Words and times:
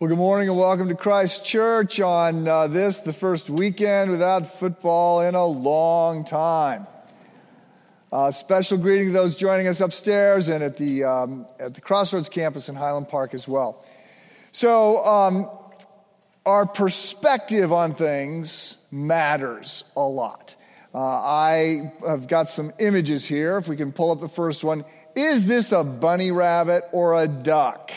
Well, 0.00 0.06
good 0.06 0.18
morning 0.18 0.48
and 0.48 0.56
welcome 0.56 0.86
to 0.90 0.94
Christ 0.94 1.44
Church 1.44 1.98
on 1.98 2.46
uh, 2.46 2.68
this, 2.68 2.98
the 2.98 3.12
first 3.12 3.50
weekend 3.50 4.12
without 4.12 4.46
football 4.60 5.22
in 5.22 5.34
a 5.34 5.44
long 5.44 6.24
time. 6.24 6.86
Uh, 8.12 8.30
special 8.30 8.78
greeting 8.78 9.08
to 9.08 9.12
those 9.12 9.34
joining 9.34 9.66
us 9.66 9.80
upstairs 9.80 10.46
and 10.46 10.62
at 10.62 10.76
the, 10.76 11.02
um, 11.02 11.48
at 11.58 11.74
the 11.74 11.80
Crossroads 11.80 12.28
campus 12.28 12.68
in 12.68 12.76
Highland 12.76 13.08
Park 13.08 13.34
as 13.34 13.48
well. 13.48 13.84
So, 14.52 15.04
um, 15.04 15.50
our 16.46 16.64
perspective 16.64 17.72
on 17.72 17.96
things 17.96 18.76
matters 18.92 19.82
a 19.96 20.06
lot. 20.06 20.54
Uh, 20.94 21.00
I 21.00 21.92
have 22.06 22.28
got 22.28 22.48
some 22.48 22.72
images 22.78 23.26
here. 23.26 23.58
If 23.58 23.66
we 23.66 23.74
can 23.74 23.90
pull 23.90 24.12
up 24.12 24.20
the 24.20 24.28
first 24.28 24.62
one. 24.62 24.84
Is 25.16 25.46
this 25.46 25.72
a 25.72 25.82
bunny 25.82 26.30
rabbit 26.30 26.84
or 26.92 27.20
a 27.20 27.26
duck? 27.26 27.90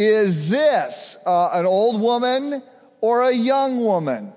Is 0.00 0.48
this 0.48 1.18
uh, 1.26 1.50
an 1.52 1.66
old 1.66 2.00
woman 2.00 2.62
or 3.02 3.22
a 3.22 3.32
young 3.32 3.84
woman? 3.84 4.32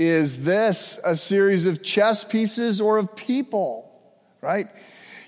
Is 0.00 0.42
this 0.42 0.98
a 1.04 1.16
series 1.16 1.64
of 1.66 1.80
chess 1.80 2.24
pieces 2.24 2.80
or 2.80 2.98
of 2.98 3.14
people? 3.14 3.88
Right? 4.40 4.66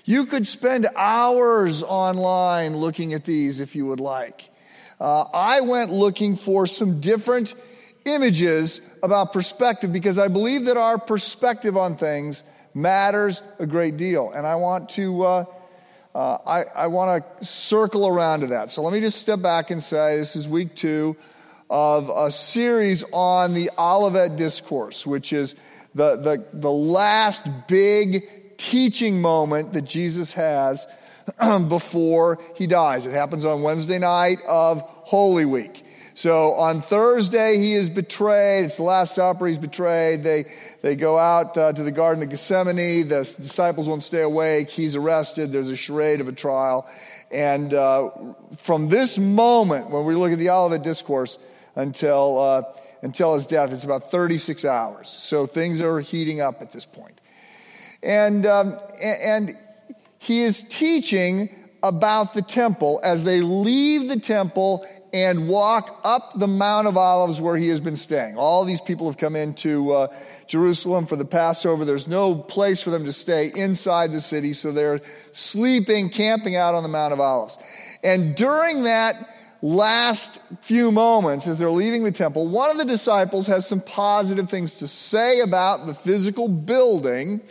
You 0.03 0.25
could 0.25 0.45
spend 0.45 0.89
hours 0.97 1.81
online 1.81 2.75
looking 2.75 3.13
at 3.13 3.23
these 3.23 3.61
if 3.61 3.73
you 3.73 3.85
would 3.85 4.01
like. 4.01 4.49
Uh, 4.99 5.21
I 5.33 5.61
went 5.61 5.93
looking 5.93 6.35
for 6.35 6.67
some 6.67 6.99
different 6.99 7.55
images 8.03 8.81
about 9.01 9.31
perspective 9.31 9.93
because 9.93 10.17
I 10.17 10.27
believe 10.27 10.65
that 10.65 10.75
our 10.75 10.97
perspective 10.97 11.77
on 11.77 11.95
things 11.95 12.43
matters 12.73 13.41
a 13.59 13.65
great 13.65 13.95
deal. 13.95 14.29
And 14.29 14.45
I 14.45 14.55
want 14.55 14.89
to 14.89 15.23
uh, 15.23 15.45
uh, 16.13 16.37
I, 16.45 16.63
I 16.63 16.87
want 16.87 17.23
to 17.39 17.45
circle 17.45 18.07
around 18.07 18.41
to 18.41 18.47
that. 18.47 18.71
So 18.71 18.81
let 18.81 18.93
me 18.93 18.99
just 18.99 19.19
step 19.19 19.41
back 19.41 19.71
and 19.71 19.81
say 19.81 20.17
this 20.17 20.35
is 20.35 20.47
week 20.47 20.75
two 20.75 21.15
of 21.69 22.09
a 22.09 22.31
series 22.31 23.03
on 23.13 23.53
the 23.53 23.71
Olivet 23.77 24.35
Discourse, 24.35 25.07
which 25.07 25.31
is 25.31 25.55
the, 25.95 26.17
the, 26.17 26.45
the 26.51 26.71
last 26.71 27.45
big 27.67 28.57
teaching 28.57 29.21
moment 29.21 29.73
that 29.73 29.83
Jesus 29.83 30.33
has 30.33 30.85
before 31.67 32.39
he 32.55 32.67
dies. 32.67 33.05
It 33.05 33.13
happens 33.13 33.45
on 33.45 33.61
Wednesday 33.61 33.99
night 33.99 34.39
of 34.45 34.81
Holy 34.81 35.45
Week. 35.45 35.83
So 36.13 36.53
on 36.53 36.81
Thursday, 36.81 37.57
he 37.57 37.73
is 37.73 37.89
betrayed. 37.89 38.65
It's 38.65 38.77
the 38.77 38.83
Last 38.83 39.15
Supper. 39.15 39.47
He's 39.47 39.57
betrayed. 39.57 40.23
They, 40.23 40.45
they 40.81 40.95
go 40.95 41.17
out 41.17 41.57
uh, 41.57 41.73
to 41.73 41.83
the 41.83 41.91
Garden 41.91 42.21
of 42.23 42.29
Gethsemane. 42.29 43.07
The 43.07 43.23
disciples 43.39 43.87
won't 43.87 44.03
stay 44.03 44.21
awake. 44.21 44.69
He's 44.69 44.95
arrested. 44.95 45.51
There's 45.51 45.69
a 45.69 45.75
charade 45.75 46.21
of 46.21 46.27
a 46.27 46.33
trial. 46.33 46.87
And 47.31 47.73
uh, 47.73 48.09
from 48.57 48.89
this 48.89 49.17
moment, 49.17 49.89
when 49.89 50.05
we 50.05 50.15
look 50.15 50.31
at 50.31 50.37
the 50.37 50.49
Olivet 50.49 50.83
Discourse, 50.83 51.37
until, 51.75 52.39
uh, 52.39 52.63
until 53.01 53.33
his 53.33 53.47
death, 53.47 53.71
it's 53.71 53.85
about 53.85 54.11
36 54.11 54.65
hours. 54.65 55.07
So 55.07 55.45
things 55.45 55.81
are 55.81 55.99
heating 55.99 56.41
up 56.41 56.61
at 56.61 56.71
this 56.71 56.85
point. 56.85 57.19
And, 58.03 58.45
um, 58.45 58.77
and 59.01 59.55
he 60.19 60.41
is 60.41 60.63
teaching 60.63 61.49
about 61.83 62.33
the 62.33 62.41
temple 62.41 62.99
as 63.03 63.23
they 63.23 63.41
leave 63.41 64.07
the 64.07 64.19
temple 64.19 64.85
and 65.13 65.47
walk 65.47 65.99
up 66.03 66.31
the 66.39 66.47
Mount 66.47 66.87
of 66.87 66.95
Olives 66.97 67.41
where 67.41 67.57
he 67.57 67.67
has 67.67 67.79
been 67.79 67.95
staying. 67.95 68.37
All 68.37 68.63
these 68.63 68.81
people 68.81 69.07
have 69.07 69.17
come 69.17 69.35
into 69.35 69.91
uh, 69.91 70.07
Jerusalem 70.47 71.05
for 71.05 71.15
the 71.15 71.25
Passover. 71.25 71.83
There's 71.83 72.07
no 72.07 72.35
place 72.35 72.81
for 72.81 72.91
them 72.91 73.05
to 73.05 73.13
stay 73.13 73.51
inside 73.53 74.11
the 74.11 74.21
city, 74.21 74.53
so 74.53 74.71
they're 74.71 75.01
sleeping, 75.33 76.09
camping 76.09 76.55
out 76.55 76.75
on 76.75 76.83
the 76.83 76.89
Mount 76.89 77.13
of 77.13 77.19
Olives. 77.19 77.57
And 78.03 78.35
during 78.35 78.83
that 78.83 79.29
last 79.61 80.39
few 80.61 80.91
moments, 80.91 81.45
as 81.45 81.59
they're 81.59 81.69
leaving 81.69 82.03
the 82.03 82.11
temple, 82.11 82.47
one 82.47 82.71
of 82.71 82.77
the 82.77 82.85
disciples 82.85 83.47
has 83.47 83.67
some 83.67 83.81
positive 83.81 84.49
things 84.49 84.75
to 84.75 84.87
say 84.87 85.41
about 85.41 85.85
the 85.85 85.93
physical 85.93 86.47
building, 86.47 87.41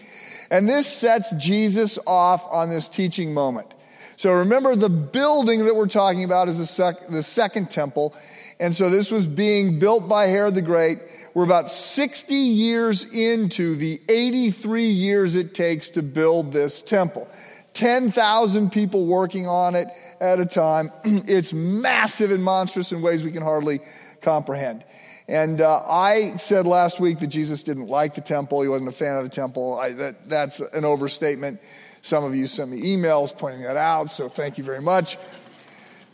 and 0.51 0.69
this 0.69 0.87
sets 0.87 1.33
Jesus 1.33 1.99
off 2.07 2.43
on 2.51 2.71
this 2.71 2.89
teaching 2.89 3.35
moment. 3.35 3.75
So 4.21 4.31
remember 4.33 4.77
the 4.77 4.91
building 4.91 5.65
that 5.65 5.75
we're 5.75 5.87
talking 5.87 6.25
about 6.25 6.51
is 6.51 6.59
the, 6.59 6.67
sec- 6.67 7.09
the 7.09 7.23
second 7.23 7.71
temple. 7.71 8.15
And 8.59 8.77
so 8.77 8.91
this 8.91 9.11
was 9.11 9.27
being 9.27 9.79
built 9.79 10.11
by 10.11 10.27
Herod 10.27 10.55
the 10.55 10.61
Great. 10.61 10.99
We're 11.33 11.45
about 11.45 11.71
60 11.71 12.35
years 12.35 13.03
into 13.03 13.77
the 13.77 13.99
83 14.11 14.85
years 14.85 15.37
it 15.37 15.55
takes 15.55 15.89
to 15.91 16.03
build 16.03 16.53
this 16.53 16.83
temple. 16.83 17.31
10,000 17.73 18.71
people 18.71 19.07
working 19.07 19.49
on 19.49 19.75
it 19.75 19.89
at 20.21 20.39
a 20.39 20.45
time. 20.45 20.93
it's 21.05 21.55
massive 21.55 22.31
and 22.31 22.45
monstrous 22.45 22.93
in 22.93 23.01
ways 23.01 23.25
we 23.25 23.33
can 23.33 23.43
hardly 23.43 23.81
comprehend. 24.21 24.85
And 25.29 25.63
uh, 25.63 25.83
I 25.89 26.37
said 26.37 26.67
last 26.67 27.01
week 27.01 27.21
that 27.21 27.29
Jesus 27.29 27.63
didn't 27.63 27.87
like 27.87 28.17
the 28.17 28.21
temple. 28.21 28.61
He 28.61 28.69
wasn't 28.69 28.91
a 28.91 28.93
fan 28.93 29.17
of 29.17 29.25
the 29.25 29.31
temple. 29.31 29.79
I, 29.79 29.93
that, 29.93 30.29
that's 30.29 30.61
an 30.61 30.85
overstatement. 30.85 31.59
Some 32.03 32.25
of 32.25 32.35
you 32.35 32.47
sent 32.47 32.71
me 32.71 32.97
emails 32.97 33.37
pointing 33.37 33.63
that 33.63 33.77
out, 33.77 34.11
so 34.11 34.29
thank 34.29 34.59
you 34.59 34.65
very 34.65 34.81
much. 34.81 35.19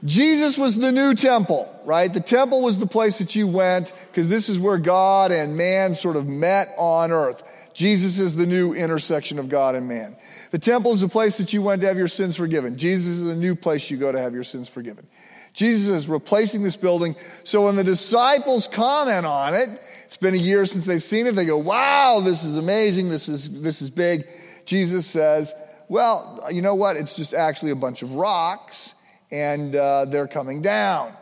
Jesus 0.04 0.58
was 0.58 0.76
the 0.76 0.92
new 0.92 1.14
temple, 1.14 1.68
right? 1.84 2.12
The 2.12 2.20
temple 2.20 2.62
was 2.62 2.78
the 2.78 2.86
place 2.86 3.18
that 3.18 3.34
you 3.34 3.46
went 3.46 3.92
because 4.10 4.28
this 4.28 4.48
is 4.48 4.58
where 4.58 4.78
God 4.78 5.32
and 5.32 5.56
man 5.56 5.94
sort 5.94 6.16
of 6.16 6.26
met 6.26 6.68
on 6.76 7.10
earth. 7.10 7.42
Jesus 7.72 8.18
is 8.18 8.36
the 8.36 8.46
new 8.46 8.72
intersection 8.72 9.38
of 9.38 9.48
God 9.48 9.74
and 9.74 9.88
man. 9.88 10.16
The 10.50 10.58
temple 10.58 10.92
is 10.92 11.00
the 11.00 11.08
place 11.08 11.38
that 11.38 11.52
you 11.52 11.62
went 11.62 11.82
to 11.82 11.88
have 11.88 11.96
your 11.96 12.08
sins 12.08 12.36
forgiven. 12.36 12.78
Jesus 12.78 13.08
is 13.08 13.24
the 13.24 13.34
new 13.34 13.54
place 13.54 13.90
you 13.90 13.96
go 13.96 14.10
to 14.10 14.20
have 14.20 14.34
your 14.34 14.44
sins 14.44 14.68
forgiven. 14.68 15.06
Jesus 15.52 15.88
is 15.88 16.08
replacing 16.08 16.62
this 16.62 16.76
building. 16.76 17.16
So 17.44 17.64
when 17.64 17.76
the 17.76 17.84
disciples 17.84 18.68
comment 18.68 19.24
on 19.24 19.54
it, 19.54 19.68
it's 20.04 20.18
been 20.18 20.34
a 20.34 20.38
year 20.38 20.66
since 20.66 20.84
they've 20.84 21.02
seen 21.02 21.26
it. 21.26 21.34
They 21.34 21.46
go, 21.46 21.58
wow, 21.58 22.20
this 22.20 22.44
is 22.44 22.58
amazing. 22.58 23.08
This 23.08 23.28
is, 23.28 23.50
this 23.60 23.80
is 23.80 23.88
big. 23.88 24.26
Jesus 24.66 25.06
says, 25.06 25.54
well, 25.88 26.46
you 26.50 26.62
know 26.62 26.74
what? 26.74 26.96
It's 26.96 27.16
just 27.16 27.34
actually 27.34 27.70
a 27.70 27.76
bunch 27.76 28.02
of 28.02 28.14
rocks 28.14 28.94
and 29.30 29.74
uh, 29.74 30.04
they're 30.06 30.28
coming 30.28 30.62
down. 30.62 31.12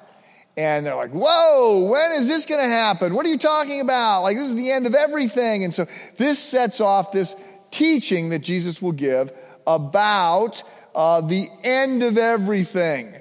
And 0.56 0.86
they're 0.86 0.94
like, 0.94 1.10
whoa, 1.10 1.88
when 1.90 2.12
is 2.12 2.28
this 2.28 2.46
going 2.46 2.62
to 2.62 2.68
happen? 2.68 3.14
What 3.14 3.26
are 3.26 3.28
you 3.28 3.38
talking 3.38 3.80
about? 3.80 4.22
Like, 4.22 4.36
this 4.36 4.46
is 4.46 4.54
the 4.54 4.70
end 4.70 4.86
of 4.86 4.94
everything. 4.94 5.64
And 5.64 5.74
so 5.74 5.86
this 6.16 6.38
sets 6.38 6.80
off 6.80 7.10
this 7.10 7.34
teaching 7.72 8.28
that 8.28 8.38
Jesus 8.38 8.80
will 8.80 8.92
give 8.92 9.32
about 9.66 10.62
uh, 10.94 11.22
the 11.22 11.48
end 11.64 12.04
of 12.04 12.18
everything. 12.18 13.14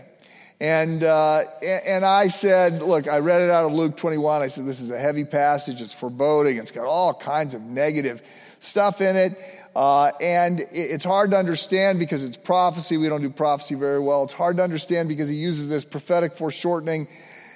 And, 0.59 1.03
uh, 1.03 1.45
and 1.61 2.05
I 2.05 2.27
said, 2.27 2.83
look, 2.83 3.07
I 3.07 3.19
read 3.19 3.41
it 3.41 3.49
out 3.49 3.65
of 3.65 3.73
Luke 3.73 3.97
21. 3.97 4.41
I 4.43 4.47
said, 4.47 4.67
this 4.67 4.79
is 4.79 4.91
a 4.91 4.99
heavy 4.99 5.25
passage. 5.25 5.81
It's 5.81 5.91
foreboding. 5.91 6.57
It's 6.57 6.71
got 6.71 6.85
all 6.85 7.13
kinds 7.15 7.53
of 7.53 7.61
negative 7.61 8.21
stuff 8.59 9.01
in 9.01 9.15
it. 9.15 9.37
Uh, 9.75 10.11
and 10.21 10.67
it's 10.71 11.03
hard 11.03 11.31
to 11.31 11.37
understand 11.37 11.97
because 11.97 12.23
it's 12.23 12.37
prophecy. 12.37 12.97
We 12.97 13.09
don't 13.09 13.21
do 13.21 13.29
prophecy 13.29 13.75
very 13.75 13.99
well. 13.99 14.23
It's 14.23 14.33
hard 14.33 14.57
to 14.57 14.63
understand 14.63 15.09
because 15.09 15.29
he 15.29 15.35
uses 15.35 15.67
this 15.67 15.83
prophetic 15.83 16.33
foreshortening, 16.33 17.07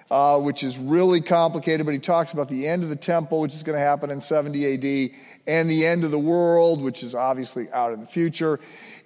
uh, 0.10 0.40
which 0.40 0.64
is 0.64 0.80
really 0.80 1.22
complicated. 1.22 1.86
But 1.86 1.94
he 1.94 2.00
talks 2.00 2.34
about 2.34 2.50
the 2.50 2.68
end 2.68 2.82
of 2.82 2.90
the 2.90 2.96
temple, 2.96 3.42
which 3.42 3.54
is 3.54 3.62
going 3.62 3.78
to 3.78 3.84
happen 3.84 4.10
in 4.10 4.20
70 4.20 4.74
AD, 4.74 5.12
and 5.46 5.70
the 5.70 5.86
end 5.86 6.04
of 6.04 6.10
the 6.10 6.20
world, 6.20 6.82
which 6.82 7.04
is 7.04 7.14
obviously 7.14 7.70
out 7.72 7.94
in 7.94 8.02
the 8.02 8.08
future. 8.08 8.60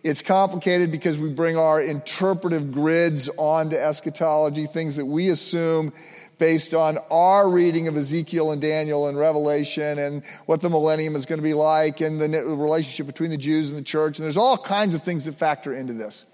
It's 0.03 0.21
complicated 0.21 0.89
because 0.89 1.17
we 1.17 1.29
bring 1.29 1.57
our 1.57 1.81
interpretive 1.81 2.71
grids 2.71 3.29
onto 3.37 3.75
eschatology, 3.75 4.67
things 4.67 4.95
that 4.95 5.05
we 5.05 5.29
assume 5.29 5.91
based 6.41 6.73
on 6.73 6.97
our 7.11 7.47
reading 7.47 7.87
of 7.87 7.95
Ezekiel 7.95 8.49
and 8.49 8.59
Daniel 8.59 9.07
and 9.07 9.15
Revelation 9.15 9.99
and 9.99 10.23
what 10.47 10.59
the 10.59 10.71
millennium 10.71 11.15
is 11.15 11.27
going 11.27 11.37
to 11.37 11.43
be 11.43 11.53
like 11.53 12.01
and 12.01 12.19
the 12.19 12.43
relationship 12.43 13.05
between 13.05 13.29
the 13.29 13.37
Jews 13.37 13.69
and 13.69 13.77
the 13.77 13.83
church. 13.83 14.17
And 14.17 14.25
there's 14.25 14.37
all 14.37 14.57
kinds 14.57 14.95
of 14.95 15.03
things 15.03 15.25
that 15.25 15.35
factor 15.35 15.71
into 15.71 15.93
this. 15.93 16.25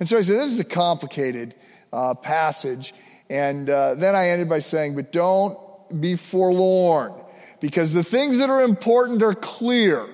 And 0.00 0.08
so 0.08 0.18
I 0.18 0.22
said, 0.22 0.40
this 0.40 0.50
is 0.50 0.58
a 0.58 0.64
complicated 0.64 1.54
uh, 1.92 2.14
passage. 2.14 2.92
And 3.30 3.70
uh, 3.70 3.94
then 3.94 4.16
I 4.16 4.30
ended 4.30 4.48
by 4.48 4.58
saying, 4.58 4.96
but 4.96 5.12
don't 5.12 5.56
be 6.00 6.16
forlorn 6.16 7.14
because 7.60 7.92
the 7.92 8.02
things 8.02 8.38
that 8.38 8.50
are 8.50 8.62
important 8.62 9.22
are 9.22 9.32
clear. 9.32 10.08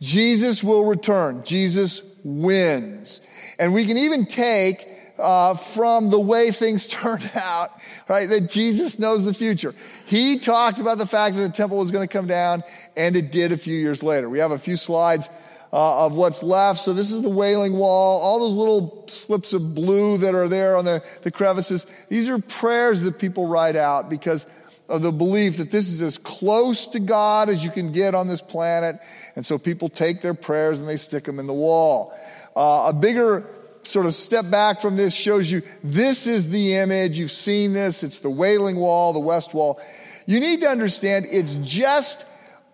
Jesus 0.00 0.64
will 0.64 0.84
return. 0.84 1.44
Jesus 1.44 2.02
wins. 2.24 3.20
And 3.56 3.72
we 3.72 3.86
can 3.86 3.98
even 3.98 4.26
take 4.26 4.97
uh, 5.18 5.54
from 5.54 6.10
the 6.10 6.20
way 6.20 6.50
things 6.50 6.86
turned 6.88 7.30
out, 7.34 7.72
right? 8.08 8.28
That 8.28 8.50
Jesus 8.50 8.98
knows 8.98 9.24
the 9.24 9.34
future. 9.34 9.74
He 10.06 10.38
talked 10.38 10.78
about 10.78 10.98
the 10.98 11.06
fact 11.06 11.36
that 11.36 11.42
the 11.42 11.48
temple 11.48 11.78
was 11.78 11.90
going 11.90 12.06
to 12.06 12.12
come 12.12 12.26
down, 12.26 12.62
and 12.96 13.16
it 13.16 13.32
did 13.32 13.52
a 13.52 13.56
few 13.56 13.76
years 13.76 14.02
later. 14.02 14.28
We 14.28 14.38
have 14.38 14.52
a 14.52 14.58
few 14.58 14.76
slides 14.76 15.28
uh, 15.72 16.06
of 16.06 16.14
what's 16.14 16.42
left. 16.42 16.80
So 16.80 16.92
this 16.92 17.12
is 17.12 17.22
the 17.22 17.28
Wailing 17.28 17.74
Wall, 17.74 18.20
all 18.20 18.40
those 18.40 18.54
little 18.54 19.04
slips 19.08 19.52
of 19.52 19.74
blue 19.74 20.18
that 20.18 20.34
are 20.34 20.48
there 20.48 20.76
on 20.76 20.84
the, 20.84 21.02
the 21.22 21.30
crevices. 21.30 21.86
These 22.08 22.28
are 22.28 22.38
prayers 22.38 23.02
that 23.02 23.18
people 23.18 23.48
write 23.48 23.76
out 23.76 24.08
because 24.08 24.46
of 24.88 25.02
the 25.02 25.12
belief 25.12 25.58
that 25.58 25.70
this 25.70 25.90
is 25.90 26.00
as 26.00 26.16
close 26.16 26.86
to 26.86 26.98
God 26.98 27.50
as 27.50 27.62
you 27.62 27.70
can 27.70 27.92
get 27.92 28.14
on 28.14 28.26
this 28.26 28.40
planet. 28.40 28.98
And 29.36 29.44
so 29.44 29.58
people 29.58 29.90
take 29.90 30.22
their 30.22 30.32
prayers 30.32 30.80
and 30.80 30.88
they 30.88 30.96
stick 30.96 31.24
them 31.24 31.38
in 31.38 31.46
the 31.46 31.52
wall. 31.52 32.18
Uh, 32.56 32.86
a 32.88 32.92
bigger 32.94 33.46
sort 33.88 34.06
of 34.06 34.14
step 34.14 34.50
back 34.50 34.80
from 34.80 34.96
this 34.96 35.14
shows 35.14 35.50
you 35.50 35.62
this 35.82 36.26
is 36.26 36.50
the 36.50 36.76
image. 36.76 37.18
You've 37.18 37.32
seen 37.32 37.72
this. 37.72 38.02
It's 38.02 38.18
the 38.18 38.30
Wailing 38.30 38.76
Wall, 38.76 39.12
the 39.12 39.20
West 39.20 39.54
Wall. 39.54 39.80
You 40.26 40.40
need 40.40 40.60
to 40.60 40.68
understand 40.68 41.26
it's 41.30 41.54
just 41.56 42.24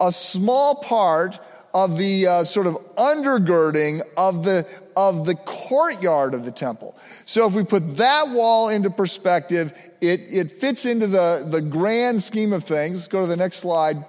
a 0.01 0.11
small 0.11 0.77
part 0.77 1.39
of 1.73 1.99
the 1.99 2.27
uh, 2.27 2.45
sort 2.45 2.67
of 2.67 2.75
undergirding 2.97 4.03
of 4.17 4.45
the 4.45 4.67
of 4.97 5.27
the 5.27 5.35
courtyard 5.35 6.35
of 6.35 6.45
the 6.45 6.53
temple. 6.53 6.97
So 7.25 7.47
if 7.47 7.53
we 7.53 7.65
put 7.65 7.97
that 7.97 8.31
wall 8.31 8.69
into 8.69 8.91
perspective, 8.91 9.77
it, 10.01 10.21
it 10.31 10.53
fits 10.53 10.87
into 10.87 11.09
the, 11.09 11.45
the 11.49 11.61
grand 11.61 12.23
scheme 12.23 12.53
of 12.53 12.63
things. 12.63 12.99
Let's 12.99 13.09
go 13.09 13.23
to 13.23 13.27
the 13.27 13.37
next 13.37 13.57
slide. 13.57 14.05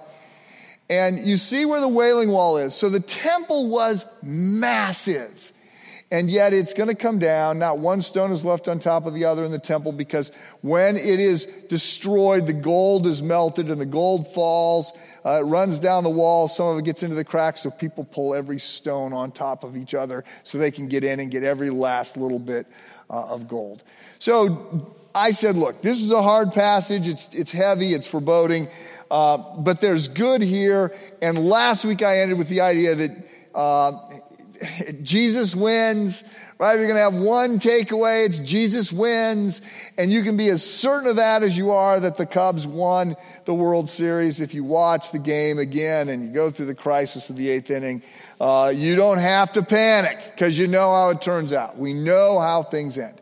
And 0.88 1.26
you 1.26 1.36
see 1.36 1.64
where 1.64 1.80
the 1.80 1.88
Wailing 1.88 2.30
Wall 2.30 2.58
is. 2.58 2.74
So 2.74 2.88
the 2.88 3.00
temple 3.00 3.68
was 3.68 4.06
massive. 4.22 5.52
And 6.08 6.30
yet 6.30 6.52
it's 6.52 6.72
going 6.72 6.88
to 6.88 6.94
come 6.94 7.18
down. 7.18 7.58
Not 7.58 7.78
one 7.78 8.00
stone 8.00 8.30
is 8.30 8.44
left 8.44 8.68
on 8.68 8.78
top 8.78 9.06
of 9.06 9.14
the 9.14 9.24
other 9.24 9.44
in 9.44 9.50
the 9.50 9.58
temple 9.58 9.90
because 9.90 10.30
when 10.60 10.96
it 10.96 11.18
is 11.18 11.46
destroyed, 11.68 12.46
the 12.46 12.52
gold 12.52 13.06
is 13.06 13.22
melted 13.22 13.70
and 13.70 13.80
the 13.80 13.86
gold 13.86 14.32
falls. 14.32 14.92
Uh, 15.24 15.40
it 15.40 15.44
runs 15.46 15.80
down 15.80 16.04
the 16.04 16.10
wall. 16.10 16.46
Some 16.46 16.68
of 16.68 16.78
it 16.78 16.84
gets 16.84 17.02
into 17.02 17.16
the 17.16 17.24
cracks, 17.24 17.62
so 17.62 17.72
people 17.72 18.04
pull 18.04 18.36
every 18.36 18.60
stone 18.60 19.12
on 19.12 19.32
top 19.32 19.64
of 19.64 19.76
each 19.76 19.94
other 19.94 20.24
so 20.44 20.58
they 20.58 20.70
can 20.70 20.86
get 20.86 21.02
in 21.02 21.18
and 21.18 21.28
get 21.28 21.42
every 21.42 21.70
last 21.70 22.16
little 22.16 22.38
bit 22.38 22.68
uh, 23.10 23.26
of 23.26 23.48
gold. 23.48 23.82
So 24.20 24.94
I 25.12 25.32
said, 25.32 25.56
look, 25.56 25.82
this 25.82 26.02
is 26.02 26.12
a 26.12 26.22
hard 26.22 26.52
passage. 26.52 27.08
It's, 27.08 27.28
it's 27.32 27.50
heavy. 27.50 27.94
It's 27.94 28.06
foreboding. 28.06 28.68
Uh, 29.10 29.38
but 29.38 29.80
there's 29.80 30.06
good 30.06 30.40
here. 30.40 30.94
And 31.20 31.48
last 31.48 31.84
week 31.84 32.02
I 32.02 32.18
ended 32.18 32.38
with 32.38 32.48
the 32.48 32.60
idea 32.60 32.94
that 32.94 33.28
uh, 33.56 34.08
Jesus 35.02 35.54
wins, 35.54 36.24
right? 36.58 36.76
You're 36.76 36.86
going 36.86 36.96
to 36.96 37.02
have 37.02 37.14
one 37.14 37.58
takeaway. 37.58 38.26
It's 38.26 38.38
Jesus 38.38 38.92
wins. 38.92 39.60
And 39.98 40.12
you 40.12 40.22
can 40.22 40.36
be 40.36 40.48
as 40.48 40.64
certain 40.64 41.08
of 41.08 41.16
that 41.16 41.42
as 41.42 41.56
you 41.56 41.70
are 41.70 42.00
that 42.00 42.16
the 42.16 42.26
Cubs 42.26 42.66
won 42.66 43.16
the 43.44 43.54
World 43.54 43.90
Series. 43.90 44.40
If 44.40 44.54
you 44.54 44.64
watch 44.64 45.12
the 45.12 45.18
game 45.18 45.58
again 45.58 46.08
and 46.08 46.22
you 46.22 46.28
go 46.28 46.50
through 46.50 46.66
the 46.66 46.74
crisis 46.74 47.30
of 47.30 47.36
the 47.36 47.48
eighth 47.48 47.70
inning, 47.70 48.02
uh, 48.40 48.72
you 48.74 48.96
don't 48.96 49.18
have 49.18 49.52
to 49.54 49.62
panic 49.62 50.18
because 50.34 50.58
you 50.58 50.66
know 50.66 50.92
how 50.92 51.10
it 51.10 51.20
turns 51.20 51.52
out. 51.52 51.76
We 51.78 51.94
know 51.94 52.38
how 52.38 52.62
things 52.62 52.98
end. 52.98 53.20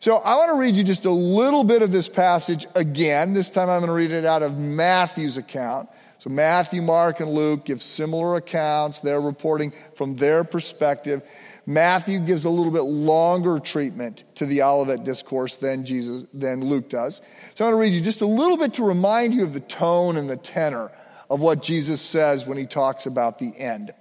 So 0.00 0.16
I 0.16 0.36
want 0.36 0.50
to 0.50 0.58
read 0.58 0.76
you 0.76 0.84
just 0.84 1.06
a 1.06 1.10
little 1.10 1.64
bit 1.64 1.80
of 1.80 1.90
this 1.90 2.10
passage 2.10 2.66
again. 2.74 3.32
This 3.32 3.48
time 3.48 3.70
I'm 3.70 3.80
going 3.80 3.88
to 3.88 3.94
read 3.94 4.10
it 4.10 4.26
out 4.26 4.42
of 4.42 4.58
Matthew's 4.58 5.38
account. 5.38 5.88
So 6.24 6.30
Matthew, 6.30 6.80
Mark, 6.80 7.20
and 7.20 7.28
Luke 7.28 7.66
give 7.66 7.82
similar 7.82 8.36
accounts. 8.36 9.00
They're 9.00 9.20
reporting 9.20 9.74
from 9.94 10.16
their 10.16 10.42
perspective. 10.42 11.20
Matthew 11.66 12.18
gives 12.18 12.46
a 12.46 12.48
little 12.48 12.72
bit 12.72 12.84
longer 12.84 13.58
treatment 13.58 14.24
to 14.36 14.46
the 14.46 14.62
Olivet 14.62 15.04
discourse 15.04 15.56
than 15.56 15.84
Jesus 15.84 16.24
than 16.32 16.64
Luke 16.64 16.88
does. 16.88 17.16
So 17.52 17.66
I'm 17.66 17.72
going 17.72 17.72
to 17.72 17.76
read 17.76 17.92
you 17.92 18.00
just 18.00 18.22
a 18.22 18.26
little 18.26 18.56
bit 18.56 18.72
to 18.74 18.84
remind 18.84 19.34
you 19.34 19.42
of 19.42 19.52
the 19.52 19.60
tone 19.60 20.16
and 20.16 20.30
the 20.30 20.38
tenor 20.38 20.90
of 21.28 21.42
what 21.42 21.62
Jesus 21.62 22.00
says 22.00 22.46
when 22.46 22.56
he 22.56 22.64
talks 22.64 23.04
about 23.04 23.38
the 23.38 23.54
end. 23.58 23.92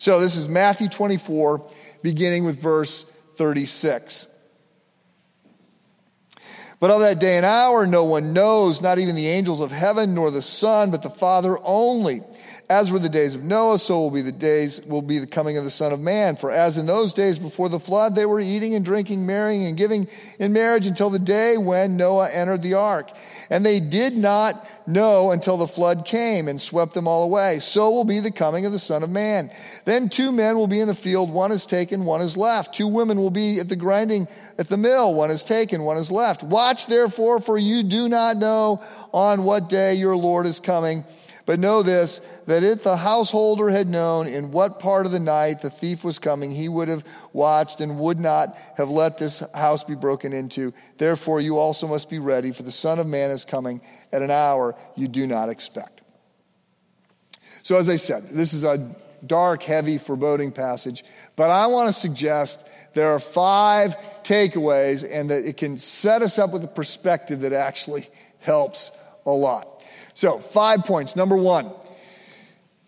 So 0.00 0.18
this 0.18 0.36
is 0.36 0.48
Matthew 0.48 0.88
24, 0.88 1.64
beginning 2.02 2.44
with 2.44 2.60
verse 2.60 3.04
36. 3.36 4.26
But 6.80 6.90
of 6.92 7.00
that 7.00 7.18
day 7.18 7.36
and 7.36 7.46
hour 7.46 7.86
no 7.86 8.04
one 8.04 8.32
knows, 8.32 8.80
not 8.80 8.98
even 8.98 9.16
the 9.16 9.26
angels 9.26 9.60
of 9.60 9.72
heaven, 9.72 10.14
nor 10.14 10.30
the 10.30 10.42
Son, 10.42 10.90
but 10.90 11.02
the 11.02 11.10
Father 11.10 11.58
only. 11.64 12.22
As 12.70 12.90
were 12.90 12.98
the 12.98 13.08
days 13.08 13.34
of 13.34 13.42
Noah, 13.42 13.78
so 13.78 13.98
will 13.98 14.10
be 14.10 14.20
the 14.20 14.30
days, 14.30 14.82
will 14.84 15.00
be 15.00 15.18
the 15.18 15.26
coming 15.26 15.56
of 15.56 15.64
the 15.64 15.70
Son 15.70 15.90
of 15.90 16.00
Man. 16.00 16.36
For 16.36 16.50
as 16.50 16.76
in 16.76 16.84
those 16.84 17.14
days 17.14 17.38
before 17.38 17.70
the 17.70 17.80
flood, 17.80 18.14
they 18.14 18.26
were 18.26 18.40
eating 18.40 18.74
and 18.74 18.84
drinking, 18.84 19.24
marrying 19.24 19.64
and 19.64 19.74
giving 19.74 20.06
in 20.38 20.52
marriage 20.52 20.86
until 20.86 21.08
the 21.08 21.18
day 21.18 21.56
when 21.56 21.96
Noah 21.96 22.28
entered 22.28 22.60
the 22.60 22.74
ark. 22.74 23.10
And 23.48 23.64
they 23.64 23.80
did 23.80 24.18
not 24.18 24.68
know 24.86 25.30
until 25.30 25.56
the 25.56 25.66
flood 25.66 26.04
came 26.04 26.46
and 26.46 26.60
swept 26.60 26.92
them 26.92 27.08
all 27.08 27.22
away. 27.22 27.60
So 27.60 27.88
will 27.88 28.04
be 28.04 28.20
the 28.20 28.30
coming 28.30 28.66
of 28.66 28.72
the 28.72 28.78
Son 28.78 29.02
of 29.02 29.08
Man. 29.08 29.50
Then 29.86 30.10
two 30.10 30.30
men 30.30 30.58
will 30.58 30.66
be 30.66 30.80
in 30.80 30.88
the 30.88 30.94
field, 30.94 31.30
one 31.30 31.52
is 31.52 31.64
taken, 31.64 32.04
one 32.04 32.20
is 32.20 32.36
left. 32.36 32.74
Two 32.74 32.86
women 32.86 33.16
will 33.16 33.30
be 33.30 33.60
at 33.60 33.70
the 33.70 33.76
grinding 33.76 34.28
at 34.58 34.68
the 34.68 34.76
mill, 34.76 35.14
one 35.14 35.30
is 35.30 35.42
taken, 35.42 35.84
one 35.84 35.96
is 35.96 36.10
left. 36.10 36.42
Watch 36.42 36.86
therefore, 36.86 37.40
for 37.40 37.56
you 37.56 37.82
do 37.82 38.10
not 38.10 38.36
know 38.36 38.82
on 39.14 39.44
what 39.44 39.70
day 39.70 39.94
your 39.94 40.16
Lord 40.16 40.44
is 40.44 40.60
coming. 40.60 41.06
But 41.48 41.60
know 41.60 41.82
this, 41.82 42.20
that 42.44 42.62
if 42.62 42.82
the 42.82 42.98
householder 42.98 43.70
had 43.70 43.88
known 43.88 44.26
in 44.26 44.50
what 44.50 44.80
part 44.80 45.06
of 45.06 45.12
the 45.12 45.18
night 45.18 45.62
the 45.62 45.70
thief 45.70 46.04
was 46.04 46.18
coming, 46.18 46.50
he 46.50 46.68
would 46.68 46.88
have 46.88 47.02
watched 47.32 47.80
and 47.80 47.98
would 47.98 48.20
not 48.20 48.54
have 48.76 48.90
let 48.90 49.16
this 49.16 49.42
house 49.54 49.82
be 49.82 49.94
broken 49.94 50.34
into. 50.34 50.74
Therefore, 50.98 51.40
you 51.40 51.56
also 51.56 51.86
must 51.86 52.10
be 52.10 52.18
ready, 52.18 52.52
for 52.52 52.64
the 52.64 52.70
Son 52.70 52.98
of 52.98 53.06
Man 53.06 53.30
is 53.30 53.46
coming 53.46 53.80
at 54.12 54.20
an 54.20 54.30
hour 54.30 54.74
you 54.94 55.08
do 55.08 55.26
not 55.26 55.48
expect. 55.48 56.02
So, 57.62 57.78
as 57.78 57.88
I 57.88 57.96
said, 57.96 58.28
this 58.28 58.52
is 58.52 58.62
a 58.62 58.94
dark, 59.26 59.62
heavy, 59.62 59.96
foreboding 59.96 60.52
passage, 60.52 61.02
but 61.34 61.48
I 61.48 61.68
want 61.68 61.88
to 61.88 61.94
suggest 61.94 62.62
there 62.92 63.08
are 63.08 63.20
five 63.20 63.96
takeaways 64.22 65.02
and 65.10 65.30
that 65.30 65.46
it 65.46 65.56
can 65.56 65.78
set 65.78 66.20
us 66.20 66.38
up 66.38 66.50
with 66.50 66.62
a 66.62 66.68
perspective 66.68 67.40
that 67.40 67.54
actually 67.54 68.06
helps 68.40 68.90
a 69.24 69.30
lot. 69.30 69.77
So, 70.18 70.40
five 70.40 70.80
points. 70.80 71.14
Number 71.14 71.36
one, 71.36 71.70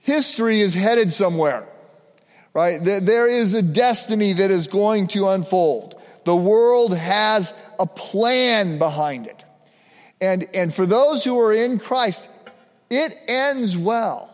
history 0.00 0.58
is 0.58 0.74
headed 0.74 1.12
somewhere, 1.12 1.64
right? 2.52 2.82
There 2.82 3.28
is 3.28 3.54
a 3.54 3.62
destiny 3.62 4.32
that 4.32 4.50
is 4.50 4.66
going 4.66 5.06
to 5.14 5.28
unfold. 5.28 5.94
The 6.24 6.34
world 6.34 6.92
has 6.92 7.54
a 7.78 7.86
plan 7.86 8.78
behind 8.80 9.28
it. 9.28 9.44
And, 10.20 10.48
and 10.54 10.74
for 10.74 10.86
those 10.86 11.22
who 11.22 11.38
are 11.38 11.52
in 11.52 11.78
Christ, 11.78 12.28
it 12.90 13.16
ends 13.28 13.78
well. 13.78 14.28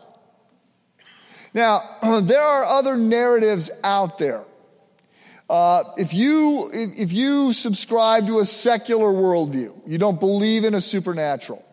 Now, 1.53 1.97
there 2.21 2.41
are 2.41 2.65
other 2.65 2.97
narratives 2.97 3.69
out 3.83 4.17
there. 4.17 4.43
Uh, 5.47 5.83
if 5.97 6.15
you 6.15 6.71
if 6.73 7.13
you 7.13 7.53
subscribe 7.53 8.25
to 8.25 8.39
a 8.39 8.45
secular 8.45 9.13
worldview, 9.13 9.71
you 9.85 9.99
don't 9.99 10.19
believe 10.19 10.63
in 10.63 10.73
a 10.73 10.81
supernatural. 10.81 11.63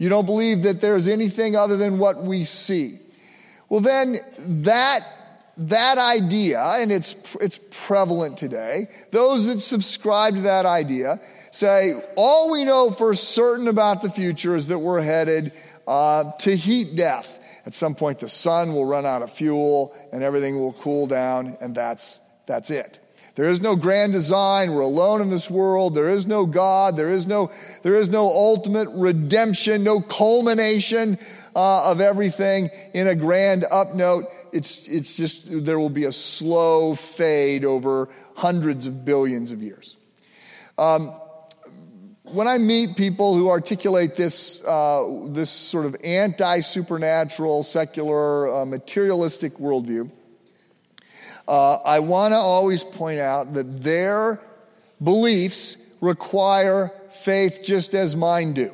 You 0.00 0.08
don't 0.08 0.24
believe 0.24 0.62
that 0.62 0.80
there's 0.80 1.06
anything 1.06 1.56
other 1.56 1.76
than 1.76 1.98
what 1.98 2.22
we 2.22 2.46
see. 2.46 2.98
Well, 3.68 3.80
then 3.80 4.16
that, 4.64 5.02
that 5.58 5.98
idea, 5.98 6.58
and 6.58 6.90
it's, 6.90 7.14
it's 7.38 7.60
prevalent 7.70 8.38
today, 8.38 8.88
those 9.10 9.44
that 9.44 9.60
subscribe 9.60 10.36
to 10.36 10.40
that 10.40 10.64
idea 10.64 11.20
say, 11.50 12.02
all 12.16 12.50
we 12.50 12.64
know 12.64 12.90
for 12.90 13.14
certain 13.14 13.68
about 13.68 14.00
the 14.00 14.08
future 14.08 14.56
is 14.56 14.68
that 14.68 14.78
we're 14.78 15.02
headed 15.02 15.52
uh, 15.86 16.32
to 16.38 16.56
heat 16.56 16.96
death. 16.96 17.38
At 17.66 17.74
some 17.74 17.94
point, 17.94 18.20
the 18.20 18.28
sun 18.28 18.72
will 18.72 18.86
run 18.86 19.04
out 19.04 19.20
of 19.20 19.30
fuel 19.30 19.94
and 20.14 20.22
everything 20.22 20.58
will 20.58 20.72
cool 20.72 21.08
down, 21.08 21.58
and 21.60 21.74
that's, 21.74 22.20
that's 22.46 22.70
it. 22.70 22.99
There 23.40 23.48
is 23.48 23.62
no 23.62 23.74
grand 23.74 24.12
design. 24.12 24.74
We're 24.74 24.82
alone 24.82 25.22
in 25.22 25.30
this 25.30 25.48
world. 25.48 25.94
There 25.94 26.10
is 26.10 26.26
no 26.26 26.44
God. 26.44 26.98
There 26.98 27.08
is 27.08 27.26
no, 27.26 27.50
there 27.80 27.94
is 27.94 28.10
no 28.10 28.26
ultimate 28.26 28.90
redemption, 28.90 29.82
no 29.82 30.02
culmination 30.02 31.18
uh, 31.56 31.90
of 31.90 32.02
everything 32.02 32.68
in 32.92 33.06
a 33.06 33.14
grand 33.14 33.62
upnote. 33.62 34.30
It's, 34.52 34.86
it's 34.86 35.16
just, 35.16 35.44
there 35.48 35.78
will 35.78 35.88
be 35.88 36.04
a 36.04 36.12
slow 36.12 36.94
fade 36.94 37.64
over 37.64 38.10
hundreds 38.34 38.86
of 38.86 39.06
billions 39.06 39.52
of 39.52 39.62
years. 39.62 39.96
Um, 40.76 41.08
when 42.24 42.46
I 42.46 42.58
meet 42.58 42.94
people 42.94 43.34
who 43.34 43.48
articulate 43.48 44.16
this, 44.16 44.62
uh, 44.66 45.28
this 45.28 45.48
sort 45.48 45.86
of 45.86 45.96
anti 46.04 46.60
supernatural, 46.60 47.62
secular, 47.62 48.54
uh, 48.54 48.66
materialistic 48.66 49.56
worldview, 49.56 50.10
uh, 51.50 51.82
I 51.84 51.98
want 51.98 52.30
to 52.32 52.36
always 52.36 52.84
point 52.84 53.18
out 53.18 53.54
that 53.54 53.82
their 53.82 54.40
beliefs 55.02 55.76
require 56.00 56.92
faith 57.10 57.62
just 57.64 57.92
as 57.92 58.14
mine 58.14 58.52
do. 58.52 58.72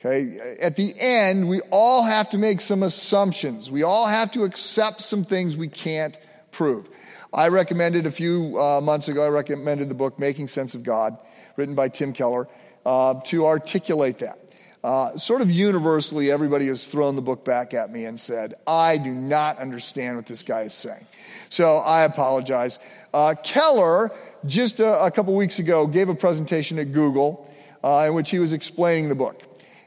Okay, 0.00 0.56
at 0.60 0.74
the 0.74 0.92
end, 0.98 1.48
we 1.48 1.60
all 1.70 2.02
have 2.02 2.28
to 2.30 2.38
make 2.38 2.60
some 2.60 2.82
assumptions. 2.82 3.70
We 3.70 3.84
all 3.84 4.06
have 4.06 4.32
to 4.32 4.42
accept 4.42 5.00
some 5.00 5.24
things 5.24 5.56
we 5.56 5.68
can't 5.68 6.18
prove. 6.50 6.88
I 7.32 7.48
recommended 7.48 8.06
a 8.06 8.10
few 8.10 8.60
uh, 8.60 8.80
months 8.80 9.06
ago, 9.06 9.24
I 9.24 9.28
recommended 9.28 9.88
the 9.88 9.94
book 9.94 10.18
Making 10.18 10.48
Sense 10.48 10.74
of 10.74 10.82
God, 10.82 11.16
written 11.56 11.76
by 11.76 11.88
Tim 11.88 12.12
Keller, 12.12 12.48
uh, 12.84 13.14
to 13.26 13.46
articulate 13.46 14.18
that. 14.18 14.40
Uh, 14.84 15.16
sort 15.16 15.40
of 15.40 15.50
universally, 15.50 16.30
everybody 16.30 16.66
has 16.66 16.86
thrown 16.86 17.16
the 17.16 17.22
book 17.22 17.42
back 17.42 17.72
at 17.72 17.90
me 17.90 18.04
and 18.04 18.20
said, 18.20 18.52
I 18.66 18.98
do 18.98 19.10
not 19.10 19.56
understand 19.56 20.16
what 20.16 20.26
this 20.26 20.42
guy 20.42 20.64
is 20.64 20.74
saying. 20.74 21.06
So 21.48 21.76
I 21.78 22.02
apologize. 22.04 22.78
Uh, 23.14 23.34
Keller, 23.42 24.12
just 24.44 24.80
a, 24.80 25.04
a, 25.04 25.10
couple 25.10 25.34
weeks 25.34 25.58
ago, 25.58 25.86
gave 25.86 26.10
a 26.10 26.14
presentation 26.14 26.78
at 26.78 26.92
Google 26.92 27.50
uh, 27.82 28.04
in 28.08 28.14
which 28.14 28.28
he 28.28 28.38
was 28.38 28.52
explaining 28.52 29.08
the 29.08 29.14
book. 29.14 29.40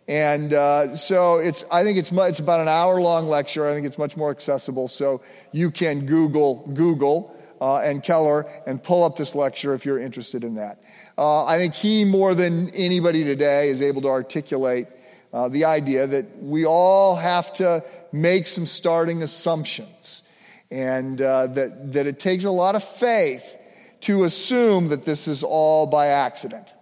And 0.08 0.52
uh, 0.52 0.96
so 0.96 1.38
it's, 1.38 1.64
I 1.72 1.84
think 1.84 2.00
it's, 2.00 2.12
it's 2.12 2.40
about 2.40 2.62
an 2.62 2.68
hour 2.68 3.00
long 3.00 3.28
lecture. 3.28 3.68
I 3.68 3.74
think 3.74 3.86
it's 3.86 4.00
much 4.00 4.18
more 4.18 4.32
accessible. 4.32 4.88
So 4.88 5.22
you 5.52 5.70
can 5.70 6.08
Google, 6.08 6.68
Google 6.74 7.38
uh, 7.62 7.78
and 7.78 8.02
Keller 8.02 8.50
and 8.66 8.82
pull 8.82 9.04
up 9.04 9.16
this 9.16 9.36
lecture 9.36 9.76
if 9.76 9.86
you're 9.86 10.00
interested 10.00 10.44
in 10.44 10.56
that. 10.56 10.82
Uh, 11.18 11.46
I 11.46 11.58
think 11.58 11.74
he, 11.74 12.06
more 12.06 12.36
than 12.36 12.70
anybody 12.72 13.24
today, 13.24 13.70
is 13.70 13.82
able 13.82 14.04
to 14.04 14.10
articulate 14.10 14.88
uh, 15.34 15.50
the 15.50 15.66
idea 15.66 16.06
that 16.06 16.42
we 16.44 16.66
all 16.66 17.16
have 17.16 17.52
to 17.54 17.84
make 18.12 18.48
some 18.48 18.66
starting 18.66 19.24
assumptions 19.24 20.24
and 20.70 21.22
uh, 21.22 21.48
that, 21.48 21.94
that 21.94 22.08
it 22.08 22.20
takes 22.20 22.44
a 22.44 22.52
lot 22.52 22.76
of 22.76 22.84
faith 22.84 23.58
to 24.02 24.26
assume 24.26 24.90
that 24.90 25.06
this 25.06 25.28
is 25.28 25.44
all 25.44 25.88
by 25.88 26.08
accident. 26.08 26.74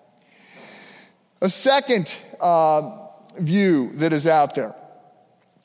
A 1.41 1.49
second 1.49 2.15
uh, 2.39 3.07
view 3.37 3.91
that 3.95 4.13
is 4.13 4.27
out 4.27 4.55
there. 4.55 4.75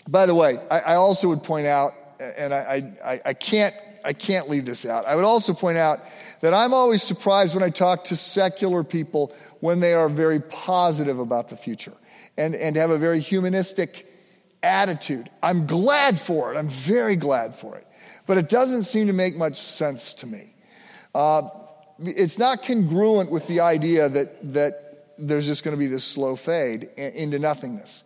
By 0.08 0.26
the 0.26 0.34
way, 0.34 0.58
I, 0.70 0.80
I 0.80 0.94
also 0.94 1.28
would 1.28 1.42
point 1.42 1.66
out, 1.66 1.94
and 2.20 2.52
I, 2.52 2.92
I, 3.04 3.20
I, 3.26 3.34
can't, 3.34 3.74
I 4.04 4.12
can't 4.12 4.48
leave 4.48 4.64
this 4.64 4.84
out. 4.84 5.06
I 5.06 5.16
would 5.16 5.24
also 5.24 5.54
point 5.54 5.78
out 5.78 6.00
that 6.40 6.54
I'm 6.54 6.72
always 6.74 7.02
surprised 7.02 7.54
when 7.54 7.62
I 7.62 7.70
talk 7.70 8.04
to 8.04 8.16
secular 8.16 8.82
people 8.84 9.34
when 9.60 9.80
they 9.80 9.94
are 9.94 10.08
very 10.08 10.40
positive 10.40 11.18
about 11.18 11.48
the 11.48 11.56
future 11.56 11.92
and, 12.36 12.54
and 12.54 12.76
have 12.76 12.90
a 12.90 12.98
very 12.98 13.20
humanistic 13.20 14.06
attitude. 14.62 15.30
I'm 15.42 15.66
glad 15.66 16.18
for 16.18 16.52
it. 16.52 16.56
I'm 16.56 16.68
very 16.68 17.16
glad 17.16 17.54
for 17.54 17.76
it. 17.76 17.86
But 18.26 18.38
it 18.38 18.48
doesn't 18.48 18.84
seem 18.84 19.08
to 19.08 19.12
make 19.12 19.36
much 19.36 19.60
sense 19.60 20.14
to 20.14 20.26
me. 20.26 20.54
Uh, 21.14 21.48
it's 21.98 22.38
not 22.38 22.62
congruent 22.62 23.30
with 23.30 23.46
the 23.46 23.60
idea 23.60 24.08
that, 24.08 24.52
that 24.52 25.14
there's 25.18 25.46
just 25.46 25.64
going 25.64 25.76
to 25.76 25.78
be 25.78 25.86
this 25.86 26.04
slow 26.04 26.36
fade 26.36 26.84
into 26.96 27.38
nothingness. 27.38 28.04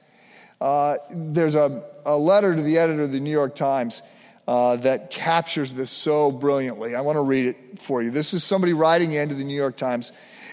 Uh, 0.61 0.97
there's 1.11 1.55
a, 1.55 1.85
a, 2.07 2.17
letter 2.17 2.55
to 2.55 2.62
the 2.62 2.79
editor 2.79 3.03
of 3.03 3.12
the 3.12 3.21
New 3.21 3.31
York 3.31 3.55
Times 3.55 4.03
uh, 4.46 4.76
that 4.76 5.10
captures 5.10 5.72
this 5.72 5.90
so 5.90 6.30
brilliantly. 6.30 6.94
I 6.94 7.00
want 7.00 7.16
to 7.16 7.22
read 7.22 7.46
it 7.46 7.78
for 7.78 8.02
you. 8.02 8.10
This 8.10 8.34
is 8.34 8.44
somebody 8.44 8.72
writing 8.72 9.12
into 9.12 9.34
the 9.34 9.44
New 9.44 9.56
York 9.56 9.76
Times, 9.76 10.12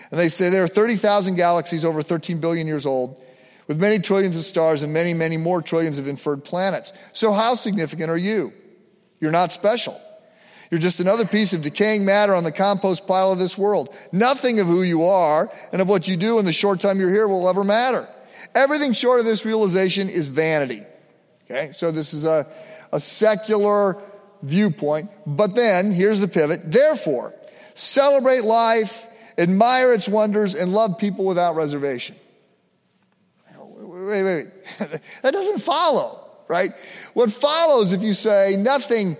and 0.10 0.20
they 0.20 0.30
say 0.30 0.50
there 0.50 0.64
are 0.64 0.68
30,000 0.68 1.36
galaxies 1.36 1.84
over 1.84 2.02
13 2.02 2.40
billion 2.40 2.68
years 2.68 2.86
old, 2.86 3.24
with 3.68 3.80
many 3.80 4.00
trillions 4.00 4.38
of 4.38 4.44
stars 4.44 4.84
and 4.84 4.94
many, 4.94 5.14
many 5.14 5.38
more 5.38 5.62
trillions 5.62 6.00
of 6.00 6.08
inferred 6.08 6.44
planets. 6.44 6.94
So, 7.14 7.32
how 7.34 7.56
significant 7.56 8.10
are 8.10 8.18
you? 8.18 8.54
You're 9.20 9.32
not 9.32 9.52
special. 9.52 10.00
You're 10.72 10.80
just 10.80 11.02
another 11.02 11.26
piece 11.26 11.52
of 11.52 11.62
decaying 11.62 12.06
matter 12.06 12.34
on 12.34 12.46
the 12.46 12.52
compost 12.52 13.06
pile 13.06 13.32
of 13.32 13.40
this 13.40 13.58
world. 13.58 13.94
Nothing 14.14 14.62
of 14.62 14.68
who 14.68 14.84
you 14.84 15.04
are 15.06 15.52
and 15.74 15.82
of 15.82 15.90
what 15.90 16.08
you 16.08 16.16
do 16.16 16.40
in 16.40 16.46
the 16.46 16.54
short 16.54 16.80
time 16.80 16.98
you're 16.98 17.10
here 17.10 17.28
will 17.28 17.50
ever 17.50 17.66
matter. 17.66 18.08
Everything 18.56 18.94
short 18.94 19.20
of 19.20 19.26
this 19.26 19.46
realization 19.46 20.08
is 20.08 20.30
vanity. 20.30 20.84
Okay, 21.44 21.74
so 21.74 21.92
this 21.92 22.14
is 22.14 22.24
a, 22.24 22.48
a 22.92 23.00
secular 23.00 23.98
viewpoint. 24.42 25.10
But 25.26 25.56
then, 25.56 25.92
here's 25.92 26.20
the 26.20 26.28
pivot. 26.28 26.72
Therefore, 26.72 27.34
celebrate 27.74 28.44
life, 28.44 29.08
admire 29.38 29.94
its 29.94 30.08
wonders, 30.08 30.54
and 30.54 30.74
love 30.74 30.98
people 30.98 31.26
without 31.26 31.56
reservation. 31.56 32.16
Wait, 33.58 34.24
wait, 34.24 34.24
wait. 34.24 34.48
that 35.22 35.32
doesn't 35.34 35.60
follow, 35.60 36.28
right? 36.48 36.72
What 37.14 37.32
follows 37.32 37.92
if 37.92 38.02
you 38.02 38.14
say 38.14 38.56
nothing 38.58 39.18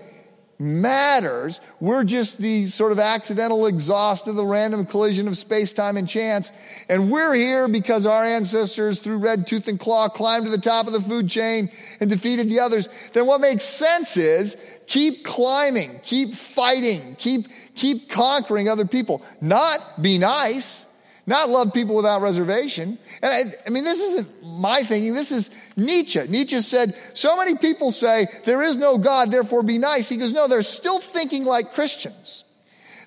matters. 0.58 1.60
We're 1.80 2.04
just 2.04 2.38
the 2.38 2.66
sort 2.66 2.92
of 2.92 2.98
accidental 2.98 3.66
exhaust 3.66 4.28
of 4.28 4.36
the 4.36 4.44
random 4.44 4.86
collision 4.86 5.28
of 5.28 5.36
space, 5.36 5.72
time, 5.72 5.96
and 5.96 6.08
chance. 6.08 6.52
And 6.88 7.10
we're 7.10 7.34
here 7.34 7.68
because 7.68 8.06
our 8.06 8.24
ancestors, 8.24 9.00
through 9.00 9.18
red 9.18 9.46
tooth 9.46 9.68
and 9.68 9.78
claw, 9.78 10.08
climbed 10.08 10.44
to 10.44 10.50
the 10.50 10.58
top 10.58 10.86
of 10.86 10.92
the 10.92 11.00
food 11.00 11.28
chain 11.28 11.70
and 12.00 12.08
defeated 12.08 12.48
the 12.48 12.60
others. 12.60 12.88
Then 13.12 13.26
what 13.26 13.40
makes 13.40 13.64
sense 13.64 14.16
is 14.16 14.56
keep 14.86 15.24
climbing, 15.24 16.00
keep 16.02 16.34
fighting, 16.34 17.16
keep, 17.16 17.48
keep 17.74 18.08
conquering 18.08 18.68
other 18.68 18.86
people. 18.86 19.22
Not 19.40 20.00
be 20.00 20.18
nice. 20.18 20.86
Not 21.32 21.48
love 21.48 21.72
people 21.72 21.94
without 21.94 22.20
reservation. 22.20 22.98
And 23.22 23.32
I, 23.32 23.54
I, 23.66 23.70
mean, 23.70 23.84
this 23.84 24.02
isn't 24.02 24.44
my 24.44 24.82
thinking. 24.82 25.14
This 25.14 25.32
is 25.32 25.48
Nietzsche. 25.78 26.22
Nietzsche 26.28 26.60
said, 26.60 26.94
so 27.14 27.38
many 27.38 27.54
people 27.54 27.90
say 27.90 28.26
there 28.44 28.60
is 28.60 28.76
no 28.76 28.98
God, 28.98 29.30
therefore 29.30 29.62
be 29.62 29.78
nice. 29.78 30.10
He 30.10 30.18
goes, 30.18 30.34
no, 30.34 30.46
they're 30.46 30.60
still 30.60 31.00
thinking 31.00 31.46
like 31.46 31.72
Christians. 31.72 32.44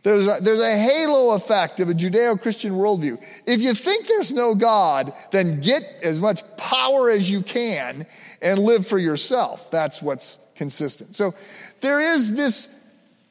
There's 0.01 0.25
a, 0.25 0.39
there's 0.41 0.60
a 0.60 0.75
halo 0.75 1.36
effect 1.36 1.79
of 1.79 1.91
a 1.91 1.94
Judeo-Christian 1.94 2.72
worldview. 2.72 3.24
If 3.46 3.62
you 3.62 3.75
think 3.75 4.08
there's 4.08 4.32
no 4.32 4.55
God, 4.55 5.13
then 5.32 5.62
get 5.62 5.84
as 6.01 6.20
much 6.20 6.41
power 6.58 7.12
as 7.12 7.29
you 7.29 7.44
can 7.44 8.08
and 8.41 8.58
live 8.58 8.88
for 8.88 8.98
yourself. 8.98 9.70
That's 9.70 10.01
what's 10.01 10.39
consistent. 10.55 11.15
So 11.15 11.36
there 11.82 12.00
is 12.00 12.36
this 12.36 12.74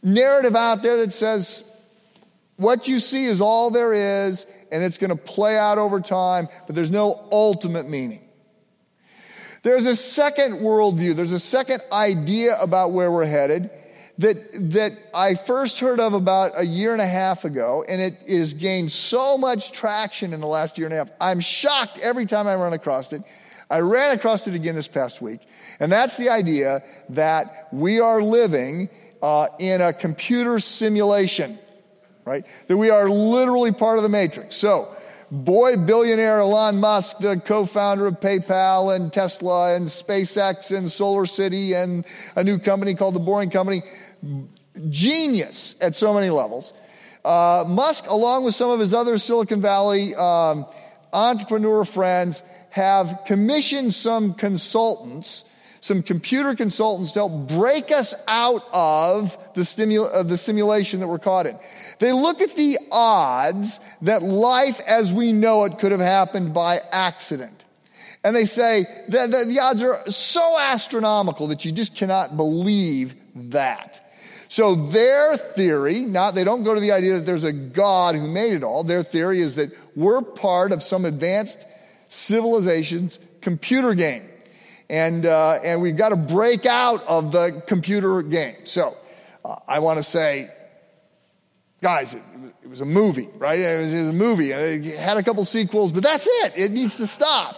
narrative 0.04 0.54
out 0.54 0.82
there 0.82 0.98
that 0.98 1.12
says, 1.12 1.64
what 2.58 2.86
you 2.86 3.00
see 3.00 3.24
is 3.24 3.40
all 3.40 3.70
there 3.70 3.92
is 4.28 4.46
and 4.74 4.82
it's 4.82 4.98
going 4.98 5.10
to 5.10 5.16
play 5.16 5.56
out 5.56 5.78
over 5.78 6.00
time, 6.00 6.48
but 6.66 6.74
there's 6.74 6.90
no 6.90 7.28
ultimate 7.30 7.88
meaning. 7.88 8.20
There's 9.62 9.86
a 9.86 9.94
second 9.94 10.58
worldview, 10.58 11.14
there's 11.14 11.32
a 11.32 11.38
second 11.38 11.80
idea 11.92 12.60
about 12.60 12.90
where 12.90 13.10
we're 13.10 13.24
headed 13.24 13.70
that, 14.18 14.72
that 14.72 14.92
I 15.14 15.36
first 15.36 15.78
heard 15.78 16.00
of 16.00 16.12
about 16.12 16.52
a 16.56 16.66
year 16.66 16.92
and 16.92 17.00
a 17.00 17.06
half 17.06 17.44
ago, 17.44 17.84
and 17.88 18.00
it 18.00 18.16
has 18.28 18.52
gained 18.52 18.90
so 18.90 19.38
much 19.38 19.70
traction 19.70 20.32
in 20.32 20.40
the 20.40 20.46
last 20.46 20.76
year 20.76 20.88
and 20.88 20.94
a 20.94 20.98
half. 20.98 21.10
I'm 21.20 21.38
shocked 21.38 21.98
every 22.00 22.26
time 22.26 22.48
I 22.48 22.56
run 22.56 22.72
across 22.72 23.12
it. 23.12 23.22
I 23.70 23.78
ran 23.78 24.14
across 24.16 24.48
it 24.48 24.54
again 24.54 24.74
this 24.74 24.88
past 24.88 25.22
week, 25.22 25.40
and 25.78 25.90
that's 25.90 26.16
the 26.16 26.30
idea 26.30 26.82
that 27.10 27.68
we 27.72 28.00
are 28.00 28.20
living 28.20 28.90
uh, 29.22 29.46
in 29.60 29.80
a 29.80 29.92
computer 29.92 30.58
simulation 30.58 31.60
right? 32.24 32.44
That 32.68 32.76
we 32.76 32.90
are 32.90 33.08
literally 33.08 33.72
part 33.72 33.98
of 33.98 34.02
the 34.02 34.08
matrix. 34.08 34.56
So, 34.56 34.94
boy 35.30 35.76
billionaire 35.76 36.40
Elon 36.40 36.78
Musk, 36.78 37.18
the 37.18 37.40
co-founder 37.40 38.06
of 38.06 38.20
PayPal 38.20 38.94
and 38.94 39.12
Tesla 39.12 39.74
and 39.74 39.86
SpaceX 39.86 40.76
and 40.76 40.90
Solar 40.90 41.26
City 41.26 41.74
and 41.74 42.04
a 42.36 42.44
new 42.44 42.58
company 42.58 42.94
called 42.94 43.14
the 43.14 43.20
Boring 43.20 43.50
Company, 43.50 43.82
genius 44.90 45.76
at 45.80 45.96
so 45.96 46.14
many 46.14 46.30
levels. 46.30 46.72
Uh, 47.24 47.64
Musk, 47.66 48.08
along 48.08 48.44
with 48.44 48.54
some 48.54 48.70
of 48.70 48.80
his 48.80 48.92
other 48.92 49.16
Silicon 49.16 49.60
Valley 49.60 50.14
um, 50.14 50.66
entrepreneur 51.12 51.84
friends, 51.84 52.42
have 52.70 53.20
commissioned 53.24 53.94
some 53.94 54.34
consultants 54.34 55.44
some 55.84 56.02
computer 56.02 56.54
consultants 56.54 57.12
to 57.12 57.18
help 57.18 57.46
break 57.46 57.92
us 57.92 58.14
out 58.26 58.64
of 58.72 59.36
the, 59.52 59.60
stimul- 59.60 60.08
of 60.08 60.14
uh, 60.14 60.22
the 60.22 60.38
simulation 60.38 61.00
that 61.00 61.08
we're 61.08 61.18
caught 61.18 61.44
in. 61.44 61.58
They 61.98 62.10
look 62.10 62.40
at 62.40 62.56
the 62.56 62.78
odds 62.90 63.80
that 64.00 64.22
life 64.22 64.80
as 64.86 65.12
we 65.12 65.32
know 65.32 65.64
it 65.64 65.78
could 65.78 65.92
have 65.92 66.00
happened 66.00 66.54
by 66.54 66.80
accident. 66.90 67.66
And 68.24 68.34
they 68.34 68.46
say 68.46 68.86
that 69.08 69.30
the, 69.30 69.44
the 69.44 69.60
odds 69.60 69.82
are 69.82 70.10
so 70.10 70.58
astronomical 70.58 71.48
that 71.48 71.66
you 71.66 71.72
just 71.72 71.94
cannot 71.94 72.34
believe 72.34 73.14
that. 73.34 74.10
So 74.48 74.74
their 74.76 75.36
theory, 75.36 76.00
not, 76.00 76.34
they 76.34 76.44
don't 76.44 76.64
go 76.64 76.72
to 76.72 76.80
the 76.80 76.92
idea 76.92 77.16
that 77.16 77.26
there's 77.26 77.44
a 77.44 77.52
God 77.52 78.14
who 78.14 78.26
made 78.26 78.54
it 78.54 78.62
all. 78.62 78.84
Their 78.84 79.02
theory 79.02 79.42
is 79.42 79.56
that 79.56 79.70
we're 79.94 80.22
part 80.22 80.72
of 80.72 80.82
some 80.82 81.04
advanced 81.04 81.62
civilization's 82.08 83.18
computer 83.42 83.92
game 83.92 84.30
and 84.88 85.26
uh, 85.26 85.60
and 85.64 85.80
we've 85.80 85.96
got 85.96 86.10
to 86.10 86.16
break 86.16 86.66
out 86.66 87.04
of 87.06 87.32
the 87.32 87.62
computer 87.66 88.22
game. 88.22 88.56
So 88.64 88.96
uh, 89.44 89.56
I 89.66 89.78
want 89.80 89.98
to 89.98 90.02
say, 90.02 90.50
guys, 91.80 92.14
it, 92.14 92.22
it, 92.62 92.68
was 92.68 92.80
a 92.80 92.86
movie, 92.86 93.28
right? 93.36 93.58
It 93.58 93.78
was, 93.78 93.92
it 93.92 93.98
was, 94.00 94.08
a 94.08 94.12
movie. 94.12 94.52
It 94.52 94.98
had 94.98 95.16
a 95.16 95.22
couple 95.22 95.44
sequels, 95.44 95.92
but 95.92 96.02
that's 96.02 96.26
it. 96.26 96.52
It 96.56 96.72
needs 96.72 96.96
to 96.98 97.06
stop. 97.06 97.56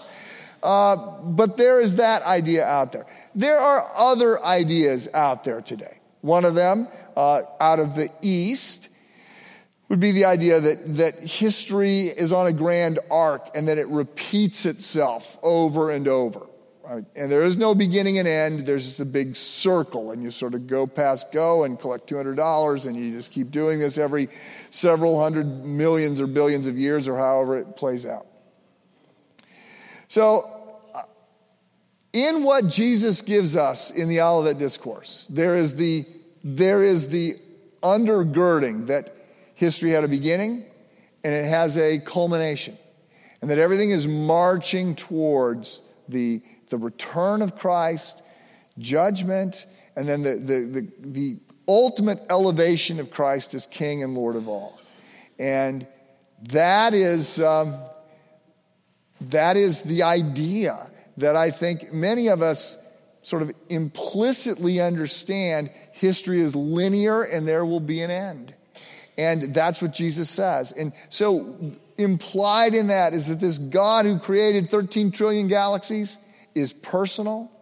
Uh, 0.63 0.97
but 1.23 1.57
there 1.57 1.81
is 1.81 1.97
that 1.97 2.23
idea 2.23 2.67
out 2.67 2.93
there. 2.93 3.07
There 3.35 3.59
are 3.59 3.91
other 3.97 4.43
ideas 4.43 5.09
out 5.13 5.45
there 5.45 5.61
today. 5.61 5.99
One 6.23 6.45
of 6.45 6.55
them, 6.55 6.89
uh, 7.17 7.43
out 7.61 7.79
of 7.79 7.95
the 7.95 8.11
East, 8.23 8.89
would 9.89 10.01
be 10.01 10.13
the 10.13 10.25
idea 10.25 10.61
that, 10.61 10.97
that 10.97 11.21
history 11.21 12.09
is 12.09 12.33
on 12.33 12.47
a 12.49 12.53
grand 12.53 12.99
arc 13.11 13.51
and 13.55 13.69
that 13.69 13.79
it 13.79 13.87
repeats 13.89 14.67
itself 14.67 15.39
over 15.43 15.91
and 15.91 16.09
over. 16.09 16.47
Right? 16.89 17.05
And 17.17 17.33
there 17.33 17.43
is 17.43 17.57
no 17.57 17.75
beginning 17.75 18.19
and 18.19 18.29
end. 18.29 18.61
There's 18.61 18.85
just 18.85 19.01
a 19.01 19.05
big 19.05 19.35
circle, 19.35 20.13
and 20.13 20.23
you 20.23 20.31
sort 20.31 20.55
of 20.55 20.69
go 20.69 20.87
past 20.87 21.33
go 21.33 21.65
and 21.65 21.79
collect 21.79 22.09
$200, 22.09 22.87
and 22.87 22.97
you 22.97 23.11
just 23.11 23.33
keep 23.33 23.51
doing 23.51 23.81
this 23.81 23.99
every 23.99 24.29
several 24.71 25.21
hundred 25.21 25.65
millions 25.65 26.21
or 26.21 26.29
billions 26.29 26.69
of 26.69 26.79
years, 26.79 27.09
or 27.09 27.17
however 27.17 27.59
it 27.59 27.75
plays 27.75 28.07
out. 28.07 28.27
So, 30.07 30.49
in 32.13 32.45
what 32.45 32.69
Jesus 32.69 33.21
gives 33.21 33.57
us 33.57 33.91
in 33.91 34.09
the 34.09 34.21
Olivet 34.21 34.59
Discourse, 34.59 35.27
there 35.29 35.57
is 35.57 35.75
the, 35.75 36.07
there 36.45 36.85
is 36.85 37.09
the 37.09 37.37
undergirding 37.83 38.87
that 38.87 39.15
history 39.55 39.91
had 39.91 40.05
a 40.05 40.09
beginning 40.09 40.65
and 41.25 41.35
it 41.35 41.45
has 41.47 41.77
a 41.77 41.99
culmination, 41.99 42.79
and 43.41 43.51
that 43.51 43.59
everything 43.59 43.91
is 43.91 44.07
marching 44.07 44.95
towards 44.95 45.81
the 46.09 46.41
the 46.69 46.79
return 46.79 47.43
of 47.43 47.57
Christ, 47.57 48.23
judgment, 48.79 49.67
and 49.95 50.09
then 50.09 50.23
the, 50.23 50.35
the, 50.35 50.61
the, 50.61 50.89
the 51.01 51.37
ultimate 51.69 52.23
elevation 52.31 53.01
of 53.01 53.11
Christ 53.11 53.55
as 53.55 53.67
King 53.67 54.03
and 54.03 54.15
Lord 54.15 54.37
of 54.37 54.49
all. 54.49 54.79
And 55.39 55.87
that 56.51 56.95
is, 56.95 57.41
um, 57.41 57.77
that 59.23 59.57
is 59.57 59.83
the 59.83 60.03
idea 60.03 60.91
that 61.17 61.37
I 61.37 61.51
think 61.51 61.93
many 61.93 62.29
of 62.29 62.43
us 62.43 62.79
sort 63.23 63.43
of 63.43 63.53
implicitly 63.69 64.81
understand 64.81 65.71
history 65.93 66.41
is 66.41 66.55
linear 66.55 67.23
and 67.23 67.49
there 67.49 67.67
will 67.67 67.81
be 67.81 68.03
an 68.03 68.11
end. 68.11 68.55
And 69.19 69.55
that's 69.55 69.81
what 69.81 69.93
Jesus 69.93 70.29
says. 70.29 70.73
And 70.73 70.93
so 71.09 71.75
implied 71.97 72.75
in 72.75 72.89
that 72.89 73.15
is 73.15 73.27
that 73.29 73.41
this 73.41 73.59
God 73.59 74.05
who 74.05 74.19
created 74.19 74.71
13 74.71 75.11
trillion 75.11 75.49
galaxies 75.49 76.19
is 76.57 76.73
personal. 76.73 77.53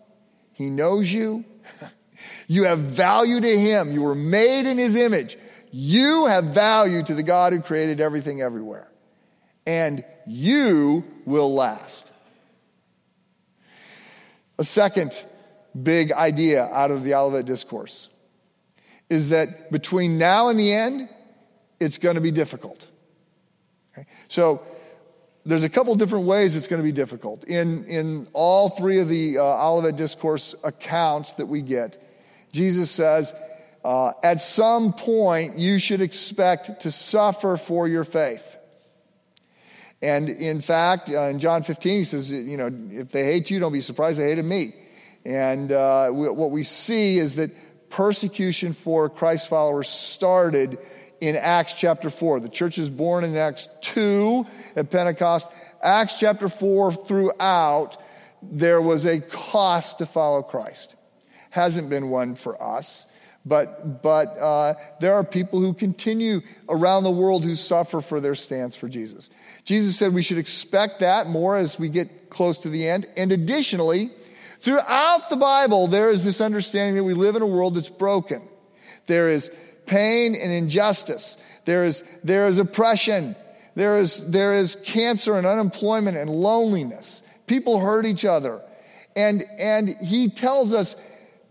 He 0.53 0.71
knows 0.71 1.13
you. 1.13 1.45
You 2.47 2.65
have 2.65 2.79
value 2.79 3.41
to 3.41 3.59
Him. 3.59 3.93
You 3.93 4.01
were 4.01 4.15
made 4.15 4.67
in 4.67 4.79
His 4.79 4.97
image. 4.97 5.37
You 5.71 6.27
have 6.27 6.45
value 6.45 7.03
to 7.03 7.15
the 7.15 7.23
God 7.23 7.53
who 7.53 7.61
created 7.61 8.01
everything 8.01 8.41
everywhere. 8.41 8.89
And 9.67 10.05
you 10.27 11.05
will 11.27 11.53
last. 11.53 12.11
A 14.59 14.65
second 14.65 15.23
big 15.81 16.13
idea 16.13 16.65
out 16.65 16.91
of 16.91 17.03
the 17.03 17.15
Olivet 17.15 17.45
Discourse 17.45 18.09
is 19.11 19.31
that 19.31 19.71
between 19.73 20.17
now 20.17 20.49
and 20.49 20.59
the 20.59 20.73
end, 20.73 21.09
it's 21.81 21.99
going 21.99 22.15
to 22.15 22.23
be 22.23 22.31
difficult. 22.31 22.87
Okay? 23.93 24.07
So 24.29 24.63
there's 25.47 25.63
a 25.63 25.69
couple 25.69 25.95
different 25.95 26.27
ways 26.27 26.57
it's 26.57 26.69
going 26.69 26.81
to 26.81 26.85
be 26.85 26.93
difficult. 26.93 27.45
In, 27.45 27.85
in 27.85 28.29
all 28.33 28.71
three 28.71 29.01
of 29.01 29.09
the 29.09 29.39
uh, 29.39 29.43
Olivet 29.43 29.97
Discourse 29.97 30.55
accounts 30.65 31.35
that 31.35 31.47
we 31.47 31.61
get, 31.61 32.03
Jesus 32.53 32.91
says, 32.91 33.35
uh, 33.85 34.13
at 34.23 34.41
some 34.41 34.95
point 34.95 35.59
you 35.59 35.79
should 35.79 36.01
expect 36.01 36.83
to 36.83 36.91
suffer 36.91 37.57
for 37.57 37.87
your 37.87 38.05
faith. 38.05 38.57
And 40.01 40.29
in 40.29 40.61
fact, 40.61 41.09
uh, 41.11 41.25
in 41.25 41.39
John 41.39 41.63
15, 41.63 41.99
he 41.99 42.05
says, 42.05 42.33
you 42.33 42.57
know, 42.57 42.71
if 42.91 43.11
they 43.11 43.25
hate 43.25 43.51
you, 43.51 43.59
don't 43.59 43.73
be 43.73 43.81
surprised 43.81 44.19
they 44.19 44.29
hated 44.29 44.45
me. 44.45 44.75
And 45.25 45.73
uh, 45.73 46.11
we, 46.13 46.29
what 46.29 46.51
we 46.51 46.63
see 46.63 47.19
is 47.19 47.37
that 47.37 47.51
persecution 47.91 48.73
for 48.73 49.09
Christ 49.09 49.49
followers 49.49 49.89
started 49.89 50.79
in 51.29 51.37
Acts 51.37 51.75
chapter 51.75 52.11
4. 52.11 52.41
The 52.41 52.49
church 52.49 52.79
is 52.79 52.91
born 52.91 53.25
in 53.25 53.37
Acts 53.37 53.69
2 53.81 54.47
at 54.77 54.91
Pentecost. 54.91 55.47
Acts 55.83 56.19
chapter 56.19 56.49
4 56.49 56.93
throughout, 56.93 57.97
there 58.43 58.81
was 58.81 59.07
a 59.07 59.21
cost 59.21 59.99
to 59.99 60.07
follow 60.07 60.43
Christ. 60.43 60.95
Hasn't 61.51 61.89
been 61.89 62.11
one 62.11 62.35
for 62.35 62.63
us. 62.63 63.07
But, 63.47 64.03
but 64.03 64.39
uh, 64.39 64.75
there 65.01 65.15
are 65.15 65.25
people 65.25 65.61
who 65.61 65.75
continue 65.75 66.41
around 66.69 67.05
the 67.05 67.11
world 67.11 67.45
who 67.45 67.55
suffer 67.55 68.01
for 68.01 68.21
their 68.21 68.35
stance 68.35 68.75
for 68.75 68.89
Jesus. 68.89 69.29
Jesus 69.65 69.97
said 69.97 70.15
we 70.15 70.23
should 70.23 70.39
expect 70.39 71.01
that 71.01 71.27
more 71.27 71.57
as 71.57 71.79
we 71.79 71.91
get 71.91 72.31
close 72.31 72.61
to 72.61 72.71
the 72.71 72.89
end. 72.89 73.07
And 73.19 73.33
additionally, 73.33 74.11
throughout 74.61 75.29
the 75.29 75.37
Bible, 75.37 75.89
there 75.89 76.11
is 76.11 76.25
this 76.25 76.41
understanding 76.41 76.97
that 76.97 77.05
we 77.05 77.13
live 77.13 77.37
in 77.37 77.43
a 77.43 77.47
world 77.47 77.75
that's 77.75 77.91
broken. 77.91 78.43
There 79.07 79.29
is 79.29 79.51
pain 79.87 80.35
and 80.35 80.53
injustice. 80.53 81.37
There 81.65 81.85
is, 81.85 82.03
there 82.23 82.47
is 82.47 82.59
oppression. 82.59 83.37
There 83.75 83.99
is, 83.99 84.31
there 84.31 84.55
is 84.55 84.77
cancer 84.77 85.35
and 85.35 85.47
unemployment 85.47 86.17
and 86.17 86.31
loneliness. 86.31 87.23
People 87.47 87.81
hurt 87.81 88.07
each 88.07 88.25
other. 88.25 88.63
And, 89.17 89.45
and 89.59 89.89
he 89.89 90.29
tells 90.29 90.73
us 90.73 90.97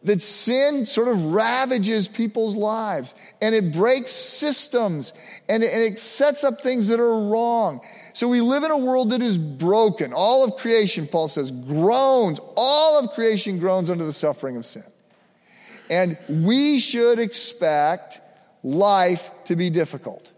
that 0.03 0.21
sin 0.21 0.85
sort 0.85 1.07
of 1.07 1.23
ravages 1.25 2.07
people's 2.07 2.55
lives 2.55 3.15
and 3.41 3.55
it 3.55 3.71
breaks 3.71 4.11
systems 4.11 5.13
and 5.47 5.63
and 5.63 5.81
it 5.81 5.97
sets 5.97 6.43
up 6.43 6.61
things 6.61 6.89
that 6.89 6.99
are 6.99 7.29
wrong. 7.29 7.81
So 8.11 8.27
we 8.27 8.41
live 8.41 8.63
in 8.63 8.71
a 8.71 8.77
world 8.77 9.11
that 9.11 9.21
is 9.21 9.37
broken. 9.37 10.13
All 10.13 10.43
of 10.43 10.57
creation, 10.57 11.07
Paul 11.07 11.27
says, 11.27 11.51
groans. 11.51 12.39
All 12.55 12.99
of 12.99 13.11
creation 13.11 13.57
groans 13.59 13.89
under 13.89 14.05
the 14.05 14.13
suffering 14.13 14.55
of 14.55 14.65
sin. 14.65 14.83
And 15.89 16.17
we 16.29 16.79
should 16.79 17.19
expect 17.19 18.21
life 18.63 19.29
to 19.45 19.55
be 19.55 19.69
difficult. 19.69 20.31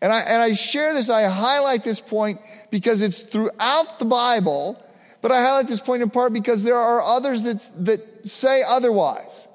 And 0.00 0.12
I, 0.12 0.20
and 0.20 0.42
I 0.42 0.52
share 0.52 0.94
this, 0.94 1.08
I 1.08 1.24
highlight 1.24 1.84
this 1.84 2.00
point 2.00 2.40
because 2.70 3.02
it's 3.02 3.22
throughout 3.22 3.98
the 3.98 4.04
Bible, 4.04 4.84
but 5.20 5.30
I 5.30 5.40
highlight 5.42 5.68
this 5.68 5.80
point 5.80 6.02
in 6.02 6.10
part 6.10 6.32
because 6.32 6.62
there 6.62 6.76
are 6.76 7.00
others 7.00 7.42
that, 7.42 7.86
that 7.86 8.28
say 8.28 8.62
otherwise. 8.66 9.46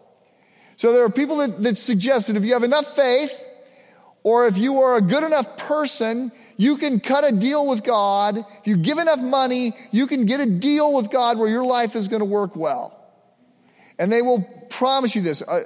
So 0.77 0.93
there 0.93 1.03
are 1.03 1.09
people 1.09 1.37
that, 1.37 1.61
that 1.63 1.77
suggest 1.77 2.27
that 2.27 2.37
if 2.37 2.45
you 2.45 2.53
have 2.53 2.63
enough 2.63 2.95
faith, 2.95 3.31
or 4.23 4.47
if 4.47 4.57
you 4.57 4.81
are 4.81 4.97
a 4.97 5.01
good 5.01 5.23
enough 5.23 5.57
person, 5.57 6.31
you 6.57 6.77
can 6.77 6.99
cut 6.99 7.25
a 7.25 7.31
deal 7.31 7.65
with 7.67 7.83
God. 7.83 8.37
If 8.37 8.67
you 8.67 8.77
give 8.77 8.97
enough 8.97 9.19
money, 9.19 9.73
you 9.91 10.07
can 10.07 10.25
get 10.25 10.39
a 10.39 10.45
deal 10.45 10.93
with 10.93 11.09
God 11.09 11.37
where 11.37 11.47
your 11.47 11.63
life 11.63 11.95
is 11.95 12.07
going 12.07 12.19
to 12.19 12.25
work 12.25 12.55
well. 12.55 12.93
And 13.97 14.11
they 14.11 14.21
will 14.21 14.41
promise 14.69 15.15
you 15.15 15.21
this. 15.21 15.41
Uh, 15.41 15.63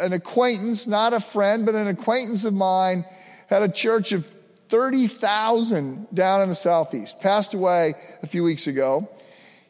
an 0.00 0.12
acquaintance, 0.12 0.86
not 0.86 1.12
a 1.12 1.20
friend, 1.20 1.66
but 1.66 1.74
an 1.74 1.88
acquaintance 1.88 2.44
of 2.44 2.54
mine 2.54 3.04
had 3.48 3.62
a 3.62 3.68
church 3.68 4.12
of 4.12 4.26
30,000 4.68 6.08
down 6.12 6.42
in 6.42 6.48
the 6.48 6.54
southeast, 6.54 7.20
passed 7.20 7.54
away 7.54 7.94
a 8.22 8.26
few 8.26 8.42
weeks 8.42 8.66
ago. 8.66 9.08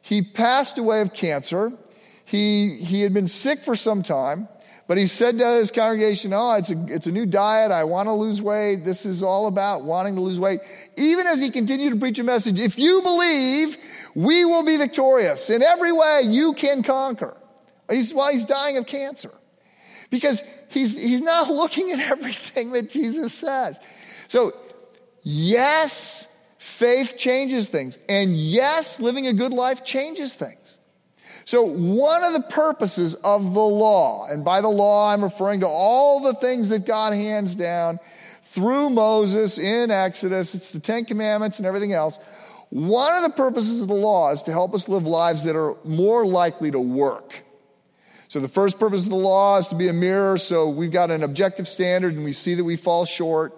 He 0.01 0.23
passed 0.23 0.79
away 0.79 1.01
of 1.01 1.13
cancer. 1.13 1.73
He, 2.25 2.77
he 2.77 3.03
had 3.03 3.13
been 3.13 3.29
sick 3.29 3.61
for 3.61 3.77
some 3.77 4.03
time, 4.03 4.49
but 4.87 4.99
he 4.99 5.07
said 5.07 5.39
to 5.39 5.47
his 5.47 5.71
congregation, 5.71 6.33
Oh, 6.33 6.53
it's 6.55 6.71
a, 6.71 6.87
it's 6.89 7.07
a 7.07 7.13
new 7.13 7.27
diet. 7.27 7.71
I 7.71 7.85
want 7.85 8.07
to 8.07 8.13
lose 8.13 8.41
weight. 8.41 8.85
This 8.85 9.07
is 9.07 9.23
all 9.23 9.47
about 9.47 9.83
wanting 9.83 10.15
to 10.15 10.21
lose 10.21 10.39
weight. 10.39 10.61
Even 10.97 11.27
as 11.27 11.41
he 11.41 11.51
continued 11.51 11.95
to 11.95 11.99
preach 11.99 12.19
a 12.19 12.25
message, 12.25 12.59
if 12.61 12.79
you 12.79 13.03
believe, 13.03 13.77
we 14.15 14.45
will 14.45 14.63
be 14.63 14.77
victorious. 14.77 15.51
In 15.51 15.63
every 15.63 15.93
way, 15.93 16.23
you 16.27 16.53
can 16.53 16.83
conquer. 16.83 17.37
He's, 17.91 18.15
while 18.15 18.33
he's 18.33 18.45
dying 18.45 18.77
of 18.77 18.87
cancer. 18.87 19.33
Because 20.15 20.45
he's, 20.69 20.97
he's 20.97 21.23
not 21.23 21.51
looking 21.51 21.91
at 21.91 21.99
everything 21.99 22.71
that 22.71 22.89
Jesus 22.89 23.35
says. 23.35 23.81
So, 24.29 24.53
yes, 25.25 26.29
faith 26.59 27.17
changes 27.19 27.69
things. 27.69 27.99
And 28.09 28.37
yes, 28.37 29.01
living 29.01 29.27
a 29.27 29.33
good 29.33 29.53
life 29.53 29.85
changes 29.85 30.33
things. 30.35 30.79
So, 31.47 31.65
one 31.65 32.23
of 32.23 32.33
the 32.33 32.43
purposes 32.49 33.17
of 33.17 33.55
the 33.55 33.61
law, 33.61 34.27
and 34.27 34.45
by 34.45 34.61
the 34.61 34.69
law, 34.69 35.13
I'm 35.13 35.25
referring 35.25 35.61
to 35.61 35.67
all 35.67 36.21
the 36.21 36.35
things 36.35 36.69
that 36.69 36.87
God 36.87 37.13
hands 37.13 37.57
down 37.57 37.99
through 38.45 38.91
Moses 38.91 39.59
in 39.59 39.91
Exodus, 39.91 40.55
it's 40.55 40.71
the 40.71 40.79
Ten 40.79 41.05
Commandments 41.05 41.59
and 41.59 41.67
everything 41.67 41.93
else. 41.93 42.21
One 42.71 43.17
of 43.17 43.25
the 43.25 43.37
purposes 43.37 43.83
of 43.83 43.89
the 43.89 43.95
law 43.95 44.31
is 44.31 44.43
to 44.43 44.53
help 44.53 44.75
us 44.75 44.89
live 44.89 45.07
lives 45.07 45.43
that 45.43 45.57
are 45.57 45.77
more 45.85 46.25
likely 46.25 46.71
to 46.71 46.79
work. 46.79 47.44
So 48.29 48.41
the 48.41 48.49
first 48.49 48.79
purpose 48.79 49.05
of 49.05 49.11
the 49.11 49.17
law 49.17 49.59
is 49.59 49.69
to 49.69 49.75
be 49.75 49.89
a 49.89 49.93
mirror. 49.93 50.39
So 50.39 50.69
we've 50.69 50.91
got 50.91 51.11
an 51.11 51.23
objective 51.23 51.69
standard 51.69 52.15
and 52.15 52.25
we 52.25 52.33
see 52.33 52.55
that 52.55 52.65
we 52.65 52.77
fall 52.77 53.05
short, 53.05 53.53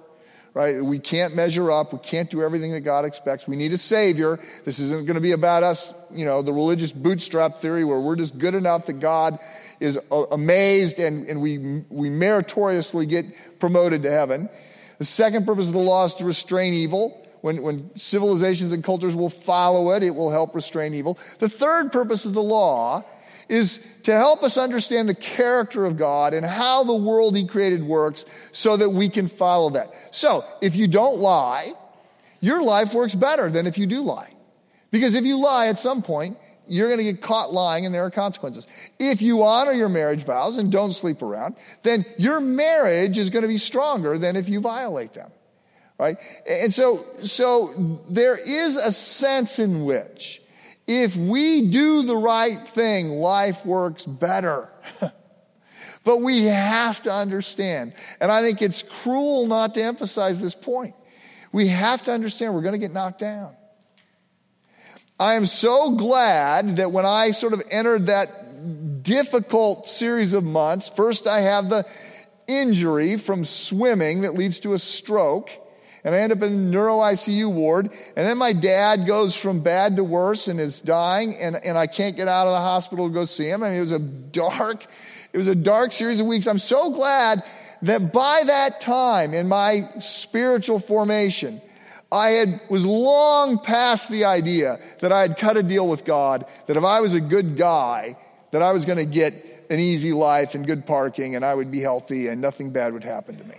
right? 0.54 0.84
We 0.84 0.98
can't 0.98 1.34
measure 1.34 1.70
up. 1.70 1.92
We 1.92 1.98
can't 2.00 2.28
do 2.28 2.42
everything 2.42 2.72
that 2.72 2.80
God 2.80 3.04
expects. 3.04 3.46
We 3.46 3.56
need 3.56 3.72
a 3.72 3.78
savior. 3.78 4.40
This 4.64 4.78
isn't 4.78 5.06
going 5.06 5.14
to 5.14 5.20
be 5.20 5.32
about 5.32 5.62
us, 5.62 5.94
you 6.12 6.24
know, 6.24 6.42
the 6.42 6.52
religious 6.52 6.92
bootstrap 6.92 7.58
theory 7.58 7.84
where 7.84 8.00
we're 8.00 8.16
just 8.16 8.36
good 8.38 8.54
enough 8.54 8.86
that 8.86 9.00
God 9.00 9.38
is 9.80 9.98
uh, 10.10 10.24
amazed 10.30 10.98
and, 10.98 11.26
and 11.28 11.40
we, 11.40 11.84
we 11.88 12.10
meritoriously 12.10 13.06
get 13.06 13.26
promoted 13.60 14.02
to 14.02 14.10
heaven. 14.10 14.48
The 14.98 15.04
second 15.04 15.46
purpose 15.46 15.68
of 15.68 15.74
the 15.74 15.78
law 15.78 16.04
is 16.06 16.14
to 16.14 16.24
restrain 16.24 16.74
evil. 16.74 17.22
When, 17.42 17.62
when 17.62 17.96
civilizations 17.96 18.72
and 18.72 18.82
cultures 18.82 19.14
will 19.14 19.30
follow 19.30 19.92
it, 19.92 20.02
it 20.02 20.14
will 20.14 20.30
help 20.30 20.54
restrain 20.54 20.94
evil. 20.94 21.18
The 21.38 21.48
third 21.48 21.92
purpose 21.92 22.24
of 22.24 22.34
the 22.34 22.42
law 22.42 23.04
is 23.48 23.86
to 24.04 24.12
help 24.12 24.42
us 24.42 24.58
understand 24.58 25.08
the 25.08 25.14
character 25.14 25.84
of 25.84 25.96
God 25.96 26.34
and 26.34 26.44
how 26.44 26.84
the 26.84 26.94
world 26.94 27.36
He 27.36 27.46
created 27.46 27.82
works 27.82 28.24
so 28.52 28.76
that 28.76 28.90
we 28.90 29.08
can 29.08 29.28
follow 29.28 29.70
that. 29.70 29.92
So, 30.10 30.44
if 30.60 30.76
you 30.76 30.88
don't 30.88 31.18
lie, 31.18 31.72
your 32.40 32.62
life 32.62 32.94
works 32.94 33.14
better 33.14 33.50
than 33.50 33.66
if 33.66 33.78
you 33.78 33.86
do 33.86 34.02
lie. 34.02 34.32
Because 34.90 35.14
if 35.14 35.24
you 35.24 35.38
lie 35.38 35.68
at 35.68 35.78
some 35.78 36.02
point, 36.02 36.38
you're 36.68 36.88
going 36.88 36.98
to 36.98 37.04
get 37.04 37.20
caught 37.20 37.52
lying 37.52 37.86
and 37.86 37.94
there 37.94 38.04
are 38.04 38.10
consequences. 38.10 38.66
If 38.98 39.22
you 39.22 39.42
honor 39.44 39.72
your 39.72 39.88
marriage 39.88 40.24
vows 40.24 40.56
and 40.56 40.70
don't 40.70 40.92
sleep 40.92 41.22
around, 41.22 41.56
then 41.82 42.04
your 42.18 42.40
marriage 42.40 43.18
is 43.18 43.30
going 43.30 43.42
to 43.42 43.48
be 43.48 43.58
stronger 43.58 44.18
than 44.18 44.36
if 44.36 44.48
you 44.48 44.60
violate 44.60 45.12
them. 45.12 45.30
Right? 45.98 46.18
And 46.48 46.74
so, 46.74 47.06
so 47.22 48.00
there 48.08 48.36
is 48.36 48.76
a 48.76 48.92
sense 48.92 49.58
in 49.58 49.84
which 49.84 50.42
if 50.86 51.16
we 51.16 51.68
do 51.68 52.02
the 52.02 52.16
right 52.16 52.66
thing, 52.68 53.10
life 53.10 53.64
works 53.66 54.04
better. 54.04 54.68
but 56.04 56.18
we 56.18 56.44
have 56.44 57.02
to 57.02 57.12
understand, 57.12 57.92
and 58.20 58.30
I 58.30 58.42
think 58.42 58.62
it's 58.62 58.82
cruel 58.82 59.46
not 59.46 59.74
to 59.74 59.82
emphasize 59.82 60.40
this 60.40 60.54
point. 60.54 60.94
We 61.52 61.68
have 61.68 62.04
to 62.04 62.12
understand 62.12 62.54
we're 62.54 62.62
going 62.62 62.72
to 62.72 62.78
get 62.78 62.92
knocked 62.92 63.18
down. 63.18 63.56
I 65.18 65.34
am 65.34 65.46
so 65.46 65.92
glad 65.92 66.76
that 66.76 66.92
when 66.92 67.06
I 67.06 67.30
sort 67.30 67.54
of 67.54 67.62
entered 67.70 68.06
that 68.06 69.02
difficult 69.02 69.88
series 69.88 70.34
of 70.34 70.44
months, 70.44 70.88
first 70.88 71.26
I 71.26 71.40
have 71.40 71.70
the 71.70 71.86
injury 72.46 73.16
from 73.16 73.44
swimming 73.44 74.20
that 74.22 74.34
leads 74.34 74.60
to 74.60 74.74
a 74.74 74.78
stroke. 74.78 75.50
And 76.06 76.14
I 76.14 76.18
end 76.18 76.30
up 76.30 76.40
in 76.40 76.52
a 76.52 76.56
neuro 76.56 76.98
ICU 76.98 77.50
ward. 77.50 77.90
And 78.16 78.28
then 78.28 78.38
my 78.38 78.52
dad 78.52 79.08
goes 79.08 79.34
from 79.34 79.58
bad 79.58 79.96
to 79.96 80.04
worse 80.04 80.46
and 80.46 80.60
is 80.60 80.80
dying. 80.80 81.34
And, 81.34 81.56
and 81.56 81.76
I 81.76 81.88
can't 81.88 82.14
get 82.16 82.28
out 82.28 82.46
of 82.46 82.52
the 82.52 82.60
hospital 82.60 83.08
to 83.08 83.12
go 83.12 83.24
see 83.24 83.48
him. 83.48 83.64
I 83.64 83.70
mean, 83.70 83.78
it 83.78 83.80
was 83.80 83.90
a 83.90 83.98
dark, 83.98 84.86
it 85.32 85.36
was 85.36 85.48
a 85.48 85.56
dark 85.56 85.90
series 85.90 86.20
of 86.20 86.26
weeks. 86.26 86.46
I'm 86.46 86.60
so 86.60 86.90
glad 86.90 87.42
that 87.82 88.12
by 88.12 88.42
that 88.46 88.80
time 88.80 89.34
in 89.34 89.48
my 89.48 89.90
spiritual 89.98 90.78
formation, 90.78 91.60
I 92.12 92.28
had, 92.30 92.60
was 92.68 92.84
long 92.84 93.58
past 93.58 94.08
the 94.08 94.26
idea 94.26 94.78
that 95.00 95.10
I 95.12 95.22
had 95.22 95.38
cut 95.38 95.56
a 95.56 95.62
deal 95.64 95.88
with 95.88 96.04
God, 96.04 96.46
that 96.68 96.76
if 96.76 96.84
I 96.84 97.00
was 97.00 97.14
a 97.14 97.20
good 97.20 97.56
guy, 97.56 98.16
that 98.52 98.62
I 98.62 98.70
was 98.70 98.84
going 98.84 98.98
to 98.98 99.04
get 99.04 99.66
an 99.70 99.80
easy 99.80 100.12
life 100.12 100.54
and 100.54 100.64
good 100.64 100.86
parking 100.86 101.34
and 101.34 101.44
I 101.44 101.52
would 101.52 101.72
be 101.72 101.80
healthy 101.80 102.28
and 102.28 102.40
nothing 102.40 102.70
bad 102.70 102.92
would 102.92 103.02
happen 103.02 103.36
to 103.38 103.44
me? 103.44 103.56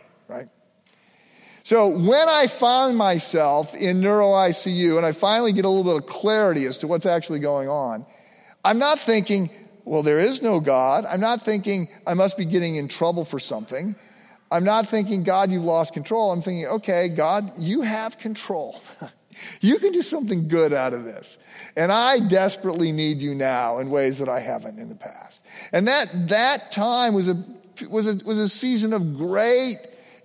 So 1.67 1.89
when 1.89 2.29
I 2.29 2.47
found 2.47 2.95
myself 2.95 3.75
in 3.75 3.99
neuro 3.99 4.27
ICU 4.27 4.95
and 4.95 5.05
I 5.05 5.11
finally 5.11 5.51
get 5.51 5.65
a 5.65 5.67
little 5.67 5.83
bit 5.83 5.97
of 6.01 6.05
clarity 6.05 6.65
as 6.65 6.77
to 6.77 6.87
what's 6.87 7.05
actually 7.05 7.39
going 7.39 7.67
on, 7.67 8.05
I'm 8.63 8.79
not 8.79 9.01
thinking, 9.01 9.49
well, 9.83 10.01
there 10.01 10.19
is 10.19 10.41
no 10.41 10.61
God. 10.61 11.03
I'm 11.03 11.19
not 11.19 11.41
thinking 11.41 11.89
I 12.07 12.13
must 12.13 12.37
be 12.37 12.45
getting 12.45 12.77
in 12.77 12.87
trouble 12.87 13.25
for 13.25 13.37
something. 13.37 13.97
I'm 14.49 14.63
not 14.63 14.87
thinking, 14.87 15.23
God, 15.23 15.51
you've 15.51 15.65
lost 15.65 15.93
control. 15.93 16.31
I'm 16.31 16.39
thinking, 16.39 16.67
okay, 16.67 17.09
God, 17.09 17.51
you 17.57 17.81
have 17.81 18.17
control. 18.17 18.79
you 19.59 19.77
can 19.79 19.91
do 19.91 20.01
something 20.01 20.47
good 20.47 20.71
out 20.71 20.93
of 20.93 21.03
this. 21.03 21.37
And 21.75 21.91
I 21.91 22.19
desperately 22.19 22.93
need 22.93 23.21
you 23.21 23.35
now 23.35 23.79
in 23.79 23.89
ways 23.89 24.19
that 24.19 24.29
I 24.29 24.39
haven't 24.39 24.79
in 24.79 24.87
the 24.87 24.95
past. 24.95 25.41
And 25.73 25.89
that, 25.89 26.29
that 26.29 26.71
time 26.71 27.13
was 27.13 27.27
a, 27.27 27.43
was 27.89 28.07
a, 28.07 28.15
was 28.23 28.39
a 28.39 28.47
season 28.47 28.93
of 28.93 29.17
great 29.17 29.75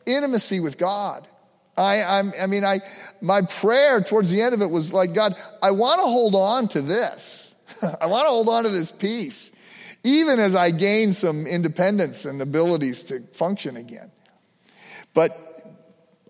intimacy 0.07 0.61
with 0.61 0.79
God. 0.79 1.29
I, 1.77 2.03
I'm, 2.03 2.33
I 2.41 2.47
mean, 2.47 2.65
I, 2.65 2.81
my 3.21 3.43
prayer 3.43 4.03
towards 4.03 4.31
the 4.31 4.43
end 4.43 4.55
of 4.55 4.61
it 4.61 4.71
was 4.71 4.93
like, 4.93 5.15
God, 5.15 5.35
I 5.63 5.71
want 5.71 6.01
to 6.01 6.07
hold 6.07 6.35
on 6.35 6.69
to 6.69 6.83
this. 6.83 7.55
I 8.01 8.07
want 8.07 8.27
to 8.27 8.31
hold 8.31 8.49
on 8.49 8.65
to 8.65 8.71
this 8.71 8.93
peace 8.93 9.53
even 10.05 10.41
as 10.41 10.55
I 10.55 10.71
gain 10.71 11.13
some 11.13 11.47
independence 11.47 12.25
and 12.25 12.41
abilities 12.43 13.03
to 13.05 13.21
function 13.33 13.77
again. 13.77 14.11
But 15.15 15.37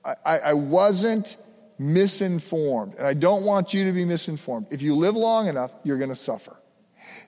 I, 0.05 0.39
I, 0.39 0.55
wasn't 0.55 1.37
misinformed, 1.79 2.95
and 2.97 3.07
I 3.07 3.15
don't 3.15 3.45
want 3.45 3.73
you 3.73 3.85
to 3.85 3.93
be 3.93 4.05
misinformed. 4.05 4.67
If 4.71 4.83
you 4.83 4.97
live 4.97 5.15
long 5.15 5.47
enough, 5.47 5.71
you're 5.85 5.99
going 5.99 6.11
to 6.11 6.17
suffer. 6.17 6.57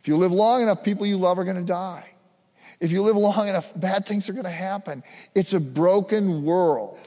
If 0.01 0.09
you 0.09 0.17
live 0.17 0.33
long 0.33 0.63
enough, 0.63 0.83
people 0.83 1.07
you 1.07 1.17
love 1.17 1.39
are 1.39 1.45
going 1.45 1.57
to 1.57 1.63
die. 1.63 2.14
If 2.81 2.91
you 2.91 3.03
live 3.03 3.17
long 3.17 3.49
enough, 3.49 3.73
bad 3.77 4.07
things 4.07 4.29
are 4.29 4.33
going 4.33 4.45
to 4.45 4.51
happen. 4.51 5.03
It's 5.35 5.53
a 5.53 5.61
broken 5.61 6.45
world. 6.45 6.99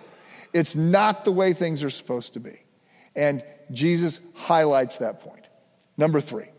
It's 0.53 0.75
not 0.75 1.25
the 1.25 1.32
way 1.32 1.53
things 1.53 1.84
are 1.84 1.89
supposed 1.89 2.34
to 2.34 2.39
be. 2.39 2.60
And 3.15 3.43
Jesus 3.71 4.19
highlights 4.34 4.97
that 4.97 5.21
point. 5.21 5.45
Number 5.97 6.21
three, 6.21 6.49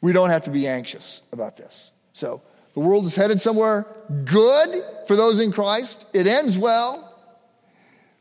we 0.00 0.12
don't 0.12 0.30
have 0.30 0.44
to 0.44 0.50
be 0.50 0.66
anxious 0.66 1.22
about 1.32 1.56
this. 1.56 1.90
So 2.12 2.42
the 2.74 2.80
world 2.80 3.04
is 3.04 3.14
headed 3.14 3.40
somewhere 3.40 3.86
good 4.24 4.82
for 5.06 5.16
those 5.16 5.40
in 5.40 5.52
Christ. 5.52 6.04
It 6.12 6.26
ends 6.26 6.58
well. 6.58 7.10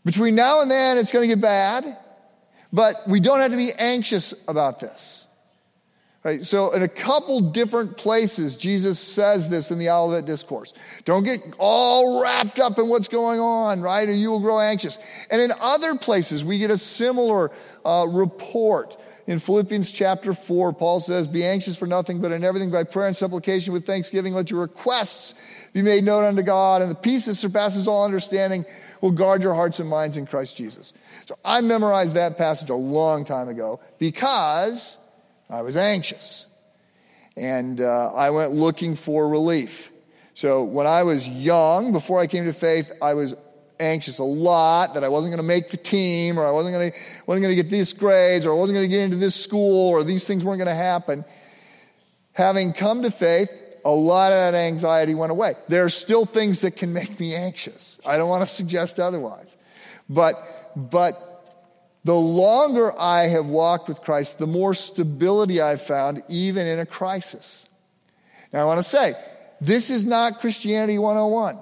Between 0.05 0.35
now 0.35 0.61
and 0.61 0.69
then, 0.69 0.97
it's 0.97 1.11
going 1.11 1.27
to 1.29 1.35
get 1.35 1.41
bad, 1.41 1.97
but 2.71 3.07
we 3.07 3.19
don't 3.19 3.39
have 3.39 3.51
to 3.51 3.57
be 3.57 3.71
anxious 3.71 4.33
about 4.47 4.79
this. 4.79 5.22
Right? 6.23 6.45
So, 6.45 6.71
in 6.71 6.81
a 6.83 6.87
couple 6.87 7.41
different 7.41 7.97
places, 7.97 8.55
Jesus 8.55 8.97
says 8.97 9.49
this 9.49 9.71
in 9.71 9.77
the 9.77 9.89
Olivet 9.89 10.25
Discourse. 10.25 10.73
Don't 11.03 11.23
get 11.23 11.41
all 11.57 12.21
wrapped 12.21 12.59
up 12.59 12.79
in 12.79 12.87
what's 12.87 13.09
going 13.09 13.41
on, 13.41 13.81
right? 13.81 14.07
Or 14.07 14.13
you 14.13 14.31
will 14.31 14.39
grow 14.39 14.59
anxious. 14.59 14.99
And 15.29 15.41
in 15.41 15.51
other 15.59 15.95
places, 15.95 16.45
we 16.45 16.59
get 16.59 16.71
a 16.71 16.77
similar 16.77 17.51
uh, 17.83 18.07
report 18.09 18.97
in 19.25 19.39
Philippians 19.39 19.91
chapter 19.91 20.33
4, 20.33 20.73
Paul 20.73 20.99
says, 20.99 21.27
Be 21.27 21.45
anxious 21.45 21.77
for 21.77 21.87
nothing, 21.87 22.19
but 22.19 22.33
in 22.33 22.43
everything 22.43 22.71
by 22.71 22.83
prayer 22.83 23.07
and 23.07 23.15
supplication 23.15 23.71
with 23.71 23.85
thanksgiving, 23.85 24.33
let 24.33 24.51
your 24.51 24.61
requests 24.61 25.33
be 25.71 25.81
made 25.81 26.03
known 26.03 26.25
unto 26.25 26.41
God, 26.41 26.81
and 26.81 26.91
the 26.91 26.95
peace 26.95 27.25
that 27.27 27.35
surpasses 27.35 27.87
all 27.87 28.03
understanding 28.03 28.65
will 28.99 29.11
guard 29.11 29.41
your 29.41 29.53
hearts 29.53 29.79
and 29.79 29.89
minds 29.89 30.17
in 30.17 30.25
Christ 30.25 30.57
Jesus. 30.57 30.93
So 31.25 31.37
I 31.43 31.61
memorized 31.61 32.15
that 32.15 32.37
passage 32.37 32.69
a 32.69 32.75
long 32.75 33.23
time 33.23 33.47
ago 33.47 33.79
because 33.97 34.97
I 35.49 35.61
was 35.61 35.77
anxious. 35.77 36.45
And 37.35 37.81
uh, 37.81 38.13
I 38.13 38.29
went 38.29 38.53
looking 38.53 38.95
for 38.95 39.27
relief. 39.27 39.91
So 40.33 40.63
when 40.63 40.87
I 40.87 41.03
was 41.03 41.27
young, 41.27 41.91
before 41.91 42.19
I 42.19 42.27
came 42.27 42.45
to 42.45 42.53
faith, 42.53 42.91
I 43.01 43.13
was 43.13 43.35
anxious 43.79 44.19
a 44.19 44.23
lot 44.23 44.93
that 44.93 45.03
I 45.03 45.09
wasn't 45.09 45.31
going 45.31 45.37
to 45.37 45.47
make 45.47 45.69
the 45.69 45.77
team 45.77 46.39
or 46.39 46.45
I 46.45 46.51
wasn't 46.51 46.75
going 46.75 46.91
to, 46.91 46.97
wasn't 47.25 47.43
going 47.43 47.55
to 47.55 47.61
get 47.61 47.69
these 47.69 47.93
grades 47.93 48.45
or 48.45 48.51
I 48.51 48.55
wasn't 48.55 48.77
going 48.77 48.89
to 48.89 48.95
get 48.95 49.03
into 49.03 49.17
this 49.17 49.35
school 49.35 49.89
or 49.89 50.03
these 50.03 50.25
things 50.25 50.43
weren't 50.43 50.59
going 50.59 50.67
to 50.67 50.75
happen. 50.75 51.25
Having 52.33 52.73
come 52.73 53.03
to 53.03 53.11
faith, 53.11 53.51
a 53.85 53.91
lot 53.91 54.31
of 54.31 54.37
that 54.37 54.55
anxiety 54.55 55.13
went 55.13 55.31
away. 55.31 55.55
There 55.67 55.83
are 55.83 55.89
still 55.89 56.25
things 56.25 56.61
that 56.61 56.71
can 56.77 56.93
make 56.93 57.19
me 57.19 57.35
anxious. 57.35 57.99
I 58.05 58.17
don't 58.17 58.29
want 58.29 58.41
to 58.41 58.47
suggest 58.47 58.99
otherwise. 58.99 59.55
But, 60.09 60.71
but 60.75 61.32
the 62.03 62.15
longer 62.15 62.93
I 62.99 63.27
have 63.27 63.45
walked 63.45 63.87
with 63.87 64.01
Christ, 64.01 64.37
the 64.37 64.47
more 64.47 64.73
stability 64.73 65.61
I've 65.61 65.81
found, 65.81 66.21
even 66.27 66.67
in 66.67 66.79
a 66.79 66.85
crisis. 66.85 67.65
Now, 68.51 68.61
I 68.61 68.65
want 68.65 68.79
to 68.79 68.83
say, 68.83 69.13
this 69.61 69.89
is 69.89 70.05
not 70.05 70.41
Christianity 70.41 70.97
101. 70.97 71.59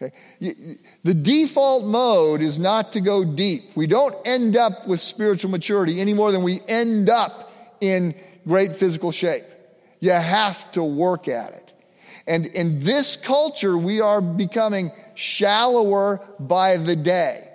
Okay? 0.00 0.78
The 1.02 1.14
default 1.14 1.84
mode 1.84 2.40
is 2.40 2.58
not 2.58 2.94
to 2.94 3.00
go 3.00 3.24
deep. 3.24 3.76
We 3.76 3.86
don't 3.86 4.16
end 4.26 4.56
up 4.56 4.86
with 4.86 5.02
spiritual 5.02 5.50
maturity 5.50 6.00
any 6.00 6.14
more 6.14 6.32
than 6.32 6.42
we 6.42 6.60
end 6.66 7.10
up 7.10 7.52
in 7.80 8.14
great 8.46 8.72
physical 8.74 9.12
shape. 9.12 9.44
You 10.00 10.12
have 10.12 10.72
to 10.72 10.82
work 10.82 11.28
at 11.28 11.52
it. 11.52 11.74
And 12.26 12.46
in 12.46 12.80
this 12.80 13.16
culture, 13.16 13.76
we 13.76 14.00
are 14.00 14.22
becoming 14.22 14.92
shallower 15.14 16.26
by 16.38 16.78
the 16.78 16.96
day. 16.96 17.49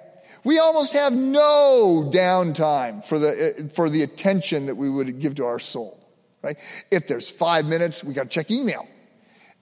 We 0.45 0.59
almost 0.59 0.93
have 0.93 1.11
no 1.11 2.07
downtime 2.13 3.03
for 3.03 3.17
the, 3.17 3.71
for 3.73 3.89
the 3.89 4.03
attention 4.03 4.67
that 4.67 4.75
we 4.75 4.91
would 4.91 5.19
give 5.19 5.33
to 5.35 5.45
our 5.45 5.57
soul, 5.57 5.99
right? 6.43 6.55
If 6.91 7.07
there's 7.07 7.27
five 7.27 7.65
minutes, 7.65 8.03
we 8.03 8.13
got 8.13 8.23
to 8.23 8.29
check 8.29 8.51
email. 8.51 8.87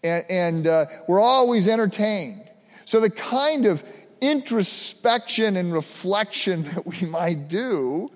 And, 0.03 0.25
and 0.29 0.67
uh, 0.67 0.85
we're 1.07 1.21
always 1.21 1.69
entertained. 1.69 2.51
So 2.83 2.99
the 2.99 3.09
kind 3.09 3.65
of 3.65 3.81
introspection 4.19 5.55
and 5.55 5.71
reflection 5.71 6.63
that 6.73 6.85
we 6.85 7.07
might 7.07 7.47
do 7.47 8.11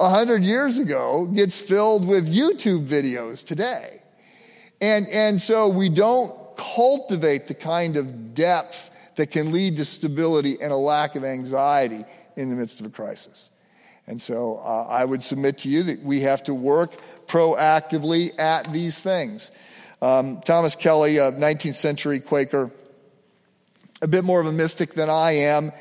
a 0.00 0.08
hundred 0.08 0.44
years 0.44 0.78
ago 0.78 1.26
gets 1.26 1.60
filled 1.60 2.06
with 2.06 2.26
YouTube 2.26 2.86
videos 2.86 3.44
today. 3.44 4.00
And, 4.80 5.06
and 5.08 5.42
so 5.42 5.68
we 5.68 5.90
don't 5.90 6.34
cultivate 6.56 7.48
the 7.48 7.54
kind 7.54 7.98
of 7.98 8.34
depth 8.34 8.90
that 9.18 9.30
can 9.30 9.52
lead 9.52 9.76
to 9.76 9.84
stability 9.84 10.58
and 10.60 10.72
a 10.72 10.76
lack 10.76 11.14
of 11.16 11.24
anxiety 11.24 12.04
in 12.36 12.48
the 12.48 12.56
midst 12.56 12.80
of 12.80 12.86
a 12.86 12.90
crisis. 12.90 13.50
And 14.06 14.22
so 14.22 14.62
uh, 14.64 14.86
I 14.88 15.04
would 15.04 15.22
submit 15.22 15.58
to 15.58 15.68
you 15.68 15.82
that 15.84 16.02
we 16.02 16.22
have 16.22 16.44
to 16.44 16.54
work 16.54 16.92
proactively 17.26 18.38
at 18.38 18.72
these 18.72 18.98
things. 18.98 19.50
Um, 20.00 20.40
Thomas 20.40 20.76
Kelly, 20.76 21.18
a 21.18 21.32
19th 21.32 21.74
century 21.74 22.20
Quaker, 22.20 22.70
a 24.00 24.08
bit 24.08 24.24
more 24.24 24.40
of 24.40 24.46
a 24.46 24.52
mystic 24.52 24.94
than 24.94 25.10
I 25.10 25.32
am, 25.32 25.72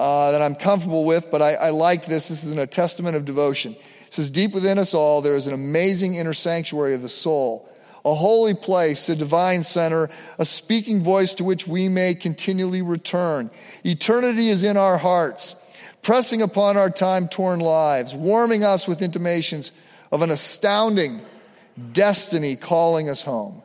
uh, 0.00 0.32
that 0.32 0.40
I'm 0.40 0.54
comfortable 0.54 1.04
with, 1.04 1.30
but 1.30 1.42
I, 1.42 1.54
I 1.54 1.70
like 1.70 2.06
this. 2.06 2.28
This 2.28 2.42
is 2.42 2.56
a 2.56 2.66
testament 2.66 3.16
of 3.16 3.26
devotion. 3.26 3.74
It 4.06 4.14
says, 4.14 4.30
Deep 4.30 4.54
within 4.54 4.78
us 4.78 4.94
all, 4.94 5.20
there 5.20 5.36
is 5.36 5.46
an 5.46 5.52
amazing 5.52 6.14
inner 6.14 6.32
sanctuary 6.32 6.94
of 6.94 7.02
the 7.02 7.08
soul, 7.08 7.68
a 8.04 8.14
holy 8.14 8.54
place, 8.54 9.08
a 9.08 9.16
divine 9.16 9.64
center, 9.64 10.10
a 10.38 10.44
speaking 10.44 11.02
voice 11.02 11.34
to 11.34 11.44
which 11.44 11.66
we 11.66 11.88
may 11.88 12.14
continually 12.14 12.82
return. 12.82 13.50
Eternity 13.84 14.48
is 14.48 14.64
in 14.64 14.76
our 14.76 14.98
hearts, 14.98 15.56
pressing 16.02 16.42
upon 16.42 16.76
our 16.76 16.90
time 16.90 17.28
torn 17.28 17.60
lives, 17.60 18.14
warming 18.14 18.64
us 18.64 18.86
with 18.86 19.02
intimations 19.02 19.72
of 20.10 20.22
an 20.22 20.30
astounding 20.30 21.20
destiny 21.92 22.56
calling 22.56 23.08
us 23.08 23.22
home. 23.22 23.62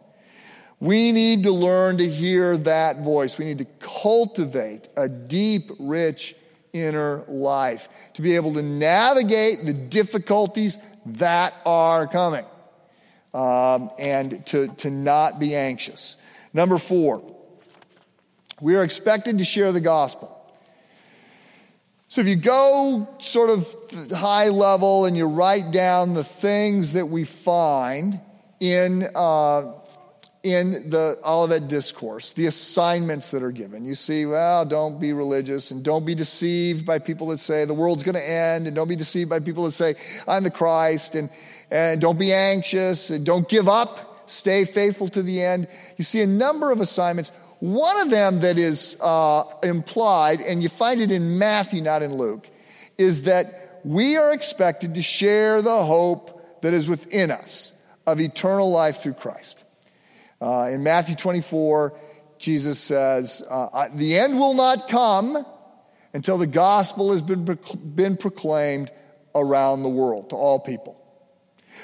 We 0.79 1.13
need 1.13 1.43
to 1.43 1.51
learn 1.51 1.99
to 1.99 2.09
hear 2.09 2.57
that 2.57 3.01
voice. 3.01 3.37
We 3.37 3.45
need 3.45 3.59
to 3.59 3.67
cultivate 3.79 4.89
a 4.97 5.07
deep, 5.07 5.71
rich 5.79 6.35
inner 6.73 7.23
life 7.27 7.87
to 8.15 8.21
be 8.21 8.35
able 8.35 8.53
to 8.55 8.61
navigate 8.61 9.63
the 9.63 9.73
difficulties 9.73 10.77
that 11.05 11.53
are 11.65 12.07
coming 12.07 12.43
um, 13.33 13.89
and 13.97 14.45
to, 14.47 14.67
to 14.67 14.89
not 14.89 15.39
be 15.39 15.55
anxious. 15.55 16.17
Number 16.53 16.77
four, 16.77 17.23
we 18.61 18.75
are 18.75 18.83
expected 18.83 19.39
to 19.39 19.45
share 19.45 19.71
the 19.71 19.81
gospel. 19.81 20.29
So 22.07 22.21
if 22.21 22.27
you 22.27 22.35
go 22.35 23.09
sort 23.19 23.49
of 23.49 24.11
high 24.11 24.49
level 24.49 25.05
and 25.05 25.17
you 25.17 25.25
write 25.25 25.71
down 25.71 26.13
the 26.13 26.23
things 26.23 26.93
that 26.93 27.07
we 27.07 27.23
find 27.23 28.19
in 28.59 29.09
uh, 29.15 29.71
in 30.43 30.89
the 30.89 31.17
Olivet 31.25 31.69
Discourse, 31.69 32.33
the 32.33 32.47
assignments 32.47 33.31
that 33.31 33.41
are 33.41 33.51
given. 33.51 33.85
You 33.85 33.95
see, 33.95 34.25
well, 34.25 34.65
don't 34.65 34.99
be 34.99 35.13
religious 35.13 35.71
and 35.71 35.81
don't 35.81 36.05
be 36.05 36.15
deceived 36.15 36.85
by 36.85 36.99
people 36.99 37.27
that 37.27 37.39
say 37.39 37.63
the 37.63 37.73
world's 37.73 38.03
going 38.03 38.15
to 38.15 38.29
end 38.29 38.67
and 38.67 38.75
don't 38.75 38.89
be 38.89 38.97
deceived 38.97 39.29
by 39.29 39.39
people 39.39 39.63
that 39.63 39.71
say 39.71 39.95
I'm 40.27 40.43
the 40.43 40.51
Christ 40.51 41.15
and, 41.15 41.29
and 41.71 42.01
don't 42.01 42.19
be 42.19 42.33
anxious 42.33 43.09
and 43.09 43.25
don't 43.25 43.47
give 43.47 43.69
up, 43.69 44.29
stay 44.29 44.65
faithful 44.65 45.07
to 45.09 45.23
the 45.23 45.41
end. 45.41 45.69
You 45.97 46.03
see 46.03 46.21
a 46.21 46.27
number 46.27 46.73
of 46.73 46.81
assignments. 46.81 47.31
One 47.59 48.01
of 48.01 48.09
them 48.09 48.41
that 48.41 48.59
is 48.59 48.97
uh, 48.99 49.45
implied, 49.63 50.41
and 50.41 50.61
you 50.61 50.67
find 50.67 50.99
it 50.99 51.11
in 51.11 51.39
Matthew, 51.39 51.81
not 51.81 52.03
in 52.03 52.15
Luke, 52.15 52.45
is 52.97 53.23
that 53.23 53.79
we 53.85 54.17
are 54.17 54.33
expected 54.33 54.95
to 54.95 55.01
share 55.01 55.61
the 55.61 55.85
hope 55.85 56.61
that 56.61 56.73
is 56.73 56.89
within 56.89 57.31
us 57.31 57.71
of 58.05 58.19
eternal 58.19 58.69
life 58.69 59.01
through 59.01 59.13
Christ. 59.13 59.62
Uh, 60.43 60.67
in 60.73 60.83
Matthew 60.83 61.15
24, 61.15 61.97
Jesus 62.37 62.77
says, 62.77 63.41
uh, 63.49 63.87
The 63.93 64.17
end 64.17 64.37
will 64.37 64.53
not 64.53 64.89
come 64.89 65.45
until 66.13 66.37
the 66.37 66.47
gospel 66.47 67.13
has 67.13 67.21
been, 67.21 67.57
been 67.95 68.17
proclaimed 68.17 68.91
around 69.33 69.83
the 69.83 69.89
world 69.89 70.31
to 70.31 70.35
all 70.35 70.59
people. 70.59 70.99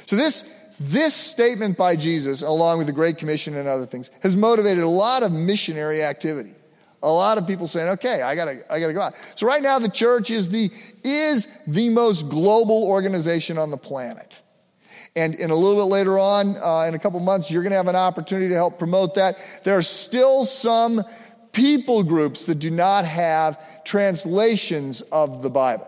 So, 0.07 0.17
this, 0.17 0.49
this 0.77 1.15
statement 1.15 1.77
by 1.77 1.95
Jesus, 1.95 2.41
along 2.41 2.79
with 2.79 2.87
the 2.87 2.93
Great 2.93 3.17
Commission 3.17 3.55
and 3.55 3.69
other 3.69 3.85
things, 3.85 4.11
has 4.23 4.35
motivated 4.35 4.83
a 4.83 4.89
lot 4.89 5.23
of 5.23 5.31
missionary 5.31 6.03
activity. 6.03 6.53
A 7.01 7.09
lot 7.09 7.37
of 7.37 7.47
people 7.47 7.65
saying, 7.65 7.91
okay, 7.91 8.21
I 8.21 8.35
gotta, 8.35 8.65
I 8.69 8.81
gotta 8.81 8.93
go 8.93 8.99
out. 8.99 9.13
So 9.35 9.47
right 9.47 9.63
now 9.63 9.79
the 9.79 9.87
church 9.87 10.31
is 10.31 10.49
the, 10.49 10.69
is 11.01 11.47
the 11.65 11.87
most 11.91 12.27
global 12.27 12.83
organization 12.83 13.57
on 13.57 13.71
the 13.71 13.77
planet. 13.77 14.41
And 15.15 15.35
in 15.35 15.49
a 15.49 15.55
little 15.55 15.75
bit 15.83 15.91
later 15.91 16.19
on, 16.19 16.55
uh, 16.57 16.85
in 16.87 16.93
a 16.93 16.99
couple 16.99 17.19
months, 17.19 17.49
you're 17.49 17.63
going 17.63 17.71
to 17.71 17.77
have 17.77 17.87
an 17.87 17.95
opportunity 17.95 18.49
to 18.49 18.55
help 18.55 18.79
promote 18.79 19.15
that. 19.15 19.37
There 19.63 19.77
are 19.77 19.81
still 19.81 20.45
some 20.45 21.03
people 21.51 22.03
groups 22.03 22.45
that 22.45 22.55
do 22.55 22.69
not 22.69 23.05
have 23.05 23.57
translations 23.83 25.01
of 25.01 25.41
the 25.41 25.49
Bible. 25.49 25.87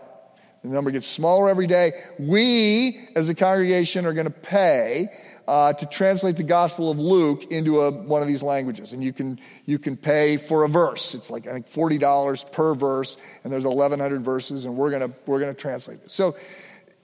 The 0.62 0.68
number 0.68 0.90
gets 0.92 1.08
smaller 1.08 1.48
every 1.48 1.66
day. 1.66 1.92
We, 2.18 3.08
as 3.16 3.28
a 3.28 3.34
congregation, 3.34 4.06
are 4.06 4.12
going 4.12 4.26
to 4.26 4.30
pay 4.30 5.08
uh, 5.48 5.72
to 5.72 5.86
translate 5.86 6.36
the 6.36 6.44
Gospel 6.44 6.90
of 6.90 7.00
Luke 7.00 7.50
into 7.50 7.80
a, 7.80 7.90
one 7.90 8.22
of 8.22 8.28
these 8.28 8.44
languages, 8.44 8.92
and 8.92 9.02
you 9.02 9.12
can 9.12 9.40
you 9.64 9.78
can 9.78 9.96
pay 9.96 10.36
for 10.36 10.62
a 10.62 10.68
verse. 10.68 11.14
It's 11.14 11.30
like 11.30 11.48
I 11.48 11.52
think 11.52 11.66
forty 11.66 11.98
dollars 11.98 12.44
per 12.44 12.76
verse, 12.76 13.18
and 13.42 13.52
there's 13.52 13.64
eleven 13.64 13.98
hundred 13.98 14.24
verses, 14.24 14.64
and 14.64 14.76
we're 14.76 14.90
gonna 14.90 15.10
we're 15.26 15.40
gonna 15.40 15.54
translate 15.54 15.98
it. 16.04 16.10
So 16.12 16.36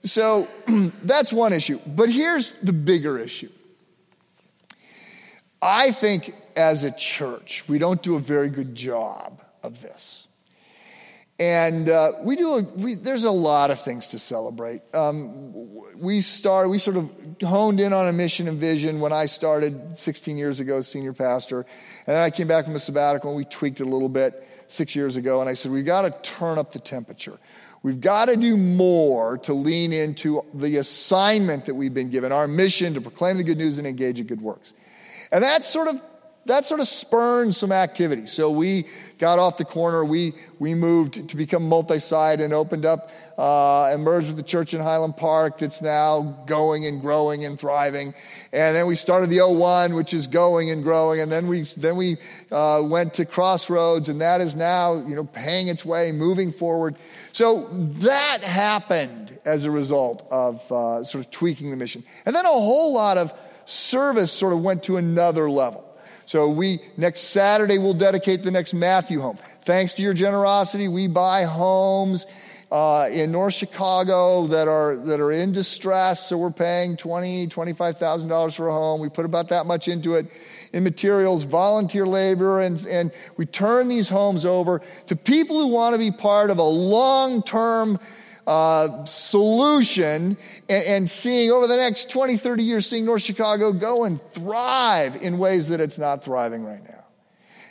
so 0.03 0.47
that's 1.03 1.33
one 1.33 1.53
issue. 1.53 1.79
But 1.85 2.09
here's 2.09 2.53
the 2.53 2.73
bigger 2.73 3.17
issue. 3.17 3.49
I 5.61 5.91
think 5.91 6.33
as 6.55 6.83
a 6.83 6.91
church, 6.91 7.65
we 7.67 7.79
don't 7.79 8.01
do 8.01 8.15
a 8.15 8.19
very 8.19 8.49
good 8.49 8.75
job 8.75 9.41
of 9.61 9.81
this. 9.81 10.27
And 11.37 11.89
uh, 11.89 12.13
we 12.21 12.35
do. 12.35 12.57
A, 12.57 12.61
we, 12.61 12.95
there's 12.95 13.23
a 13.23 13.31
lot 13.31 13.71
of 13.71 13.81
things 13.81 14.09
to 14.09 14.19
celebrate. 14.19 14.81
Um, 14.93 15.97
we 15.97 16.19
start. 16.19 16.69
We 16.69 16.79
sort 16.79 16.97
of 16.97 17.09
honed 17.41 17.79
in 17.79 17.93
on 17.93 18.09
a 18.09 18.11
mission 18.11 18.49
and 18.49 18.59
vision 18.59 18.99
when 18.99 19.13
I 19.13 19.25
started 19.25 19.97
16 19.97 20.37
years 20.37 20.59
ago 20.59 20.77
as 20.77 20.89
senior 20.89 21.13
pastor, 21.13 21.59
and 21.59 22.15
then 22.15 22.21
I 22.21 22.29
came 22.29 22.49
back 22.49 22.65
from 22.65 22.75
a 22.75 22.79
sabbatical 22.79 23.29
and 23.29 23.37
we 23.37 23.45
tweaked 23.45 23.79
it 23.79 23.87
a 23.87 23.89
little 23.89 24.09
bit 24.09 24.45
six 24.71 24.95
years 24.95 25.15
ago. 25.15 25.41
And 25.41 25.49
I 25.49 25.53
said 25.53 25.71
we've 25.71 25.85
got 25.85 26.01
to 26.03 26.11
turn 26.29 26.57
up 26.57 26.71
the 26.71 26.79
temperature. 26.79 27.37
We've 27.81 28.01
got 28.01 28.25
to 28.25 28.35
do 28.35 28.57
more 28.57 29.37
to 29.39 29.53
lean 29.53 29.93
into 29.93 30.43
the 30.53 30.77
assignment 30.77 31.65
that 31.65 31.75
we've 31.75 31.93
been 31.93 32.09
given, 32.09 32.31
our 32.31 32.47
mission 32.47 32.93
to 32.95 33.01
proclaim 33.01 33.37
the 33.37 33.43
good 33.43 33.57
news 33.57 33.77
and 33.77 33.87
engage 33.87 34.19
in 34.19 34.27
good 34.27 34.41
works. 34.41 34.73
And 35.31 35.43
that 35.43 35.65
sort 35.65 35.87
of 35.87 36.01
that 36.49 36.65
sort 36.65 36.81
of 36.81 36.87
spurned 36.87 37.55
some 37.55 37.71
activity. 37.71 38.25
So 38.25 38.49
we 38.49 38.85
got 39.19 39.37
off 39.37 39.57
the 39.57 39.65
corner. 39.65 40.03
We, 40.03 40.33
we 40.57 40.73
moved 40.73 41.29
to 41.29 41.37
become 41.37 41.69
multi-site 41.69 42.41
and 42.41 42.53
opened 42.53 42.85
up 42.85 43.11
uh, 43.37 43.85
and 43.85 44.03
merged 44.03 44.27
with 44.27 44.35
the 44.35 44.43
church 44.43 44.73
in 44.73 44.81
Highland 44.81 45.15
Park 45.15 45.59
that's 45.59 45.81
now 45.81 46.43
going 46.47 46.87
and 46.87 47.01
growing 47.01 47.45
and 47.45 47.59
thriving. 47.59 48.15
And 48.51 48.75
then 48.75 48.87
we 48.87 48.95
started 48.95 49.29
the 49.29 49.37
O1, 49.37 49.95
which 49.95 50.13
is 50.13 50.25
going 50.25 50.71
and 50.71 50.81
growing. 50.81 51.19
And 51.21 51.31
then 51.31 51.47
we, 51.47 51.61
then 51.77 51.95
we 51.95 52.17
uh, 52.51 52.81
went 52.83 53.13
to 53.15 53.25
Crossroads, 53.25 54.09
and 54.09 54.21
that 54.21 54.41
is 54.41 54.55
now, 54.55 54.95
you 54.95 55.15
know, 55.15 55.25
paying 55.25 55.67
its 55.67 55.85
way, 55.85 56.11
moving 56.11 56.51
forward. 56.51 56.95
So 57.31 57.69
that 57.71 58.43
happened 58.43 59.37
as 59.45 59.65
a 59.65 59.71
result 59.71 60.27
of 60.31 60.71
uh, 60.71 61.03
sort 61.03 61.23
of 61.23 61.31
tweaking 61.31 61.69
the 61.69 61.77
mission. 61.77 62.03
And 62.25 62.35
then 62.35 62.45
a 62.45 62.49
whole 62.49 62.91
lot 62.93 63.19
of 63.19 63.33
service 63.65 64.31
sort 64.31 64.51
of 64.51 64.61
went 64.61 64.83
to 64.83 64.97
another 64.97 65.47
level. 65.47 65.85
So 66.29 66.47
we, 66.47 66.79
next 66.95 67.21
Saturday, 67.21 67.79
we'll 67.79 67.95
dedicate 67.95 68.43
the 68.43 68.51
next 68.51 68.75
Matthew 68.75 69.19
home. 69.19 69.39
Thanks 69.63 69.93
to 69.93 70.03
your 70.03 70.13
generosity, 70.13 70.87
we 70.87 71.07
buy 71.07 71.45
homes 71.45 72.27
uh, 72.71 73.09
in 73.11 73.31
North 73.31 73.55
Chicago 73.55 74.45
that 74.45 74.67
are, 74.67 74.95
that 74.95 75.19
are 75.19 75.31
in 75.31 75.53
distress. 75.53 76.29
So 76.29 76.37
we're 76.37 76.51
paying 76.51 76.97
twenty, 76.97 77.47
twenty-five 77.47 77.97
thousand 77.97 78.29
dollars 78.29 78.53
for 78.53 78.67
a 78.67 78.71
home. 78.71 79.01
We 79.01 79.09
put 79.09 79.25
about 79.25 79.49
that 79.49 79.65
much 79.65 79.87
into 79.87 80.13
it 80.13 80.27
in 80.71 80.83
materials, 80.83 81.45
volunteer 81.45 82.05
labor, 82.05 82.61
and, 82.61 82.85
and 82.85 83.11
we 83.35 83.47
turn 83.47 83.87
these 83.87 84.07
homes 84.07 84.45
over 84.45 84.83
to 85.07 85.15
people 85.15 85.59
who 85.59 85.69
want 85.69 85.95
to 85.95 85.99
be 85.99 86.11
part 86.11 86.51
of 86.51 86.59
a 86.59 86.63
long-term 86.63 87.97
uh, 88.49 89.05
solution 89.05 90.35
and, 90.67 90.83
and, 90.85 91.09
seeing 91.09 91.51
over 91.51 91.67
the 91.67 91.75
next 91.75 92.09
20, 92.09 92.35
30 92.35 92.63
years, 92.63 92.87
seeing 92.87 93.05
North 93.05 93.21
Chicago 93.21 93.71
go 93.71 94.05
and 94.05 94.19
thrive 94.19 95.21
in 95.21 95.37
ways 95.37 95.67
that 95.67 95.79
it's 95.79 95.99
not 95.99 96.23
thriving 96.23 96.65
right 96.65 96.83
now. 96.83 97.05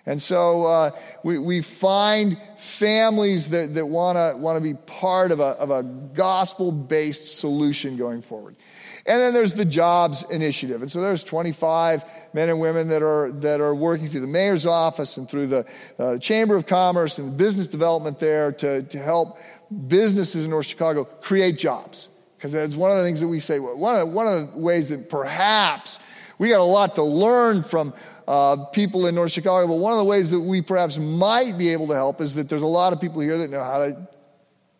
And 0.06 0.22
so 0.22 0.66
uh, 0.66 0.90
we, 1.24 1.36
we 1.38 1.62
find 1.62 2.40
families 2.58 3.50
that, 3.50 3.74
that 3.74 3.86
want 3.86 4.38
to 4.40 4.60
be 4.62 4.74
part 4.74 5.32
of 5.32 5.40
a, 5.40 5.48
of 5.48 5.72
a 5.72 5.82
gospel 5.82 6.70
based 6.70 7.40
solution 7.40 7.96
going 7.96 8.22
forward. 8.22 8.54
And 9.04 9.20
then 9.20 9.34
there's 9.34 9.54
the 9.54 9.64
jobs 9.64 10.22
initiative. 10.30 10.82
And 10.82 10.90
so 10.90 11.00
there's 11.00 11.24
25 11.24 12.04
men 12.34 12.50
and 12.50 12.60
women 12.60 12.88
that 12.88 13.02
are, 13.02 13.32
that 13.32 13.60
are 13.60 13.74
working 13.74 14.08
through 14.08 14.20
the 14.20 14.26
mayor's 14.26 14.66
office 14.66 15.16
and 15.16 15.28
through 15.28 15.46
the 15.46 15.66
uh, 15.98 16.18
Chamber 16.18 16.56
of 16.56 16.66
Commerce 16.66 17.18
and 17.18 17.36
business 17.36 17.66
development 17.66 18.20
there 18.20 18.52
to, 18.52 18.82
to 18.82 18.98
help 18.98 19.38
businesses 19.86 20.44
in 20.44 20.50
North 20.50 20.66
Chicago 20.66 21.04
create 21.04 21.58
jobs. 21.58 22.08
Because 22.36 22.54
it's 22.54 22.76
one 22.76 22.90
of 22.90 22.98
the 22.98 23.02
things 23.02 23.20
that 23.20 23.28
we 23.28 23.40
say, 23.40 23.58
one 23.58 23.96
of, 23.96 24.08
one 24.10 24.26
of 24.26 24.52
the 24.52 24.58
ways 24.58 24.88
that 24.90 25.10
perhaps 25.10 25.98
we 26.38 26.50
got 26.50 26.60
a 26.60 26.62
lot 26.62 26.94
to 26.94 27.02
learn 27.02 27.62
from 27.62 27.92
uh, 28.28 28.56
people 28.66 29.06
in 29.06 29.14
North 29.14 29.32
Chicago, 29.32 29.66
but 29.66 29.76
one 29.76 29.92
of 29.92 29.98
the 29.98 30.04
ways 30.04 30.30
that 30.30 30.40
we 30.40 30.62
perhaps 30.62 30.98
might 30.98 31.58
be 31.58 31.70
able 31.70 31.88
to 31.88 31.94
help 31.94 32.20
is 32.20 32.34
that 32.34 32.48
there's 32.48 32.62
a 32.62 32.66
lot 32.66 32.92
of 32.92 33.00
people 33.00 33.20
here 33.20 33.38
that 33.38 33.50
know 33.50 33.64
how 33.64 33.78
to 33.78 34.08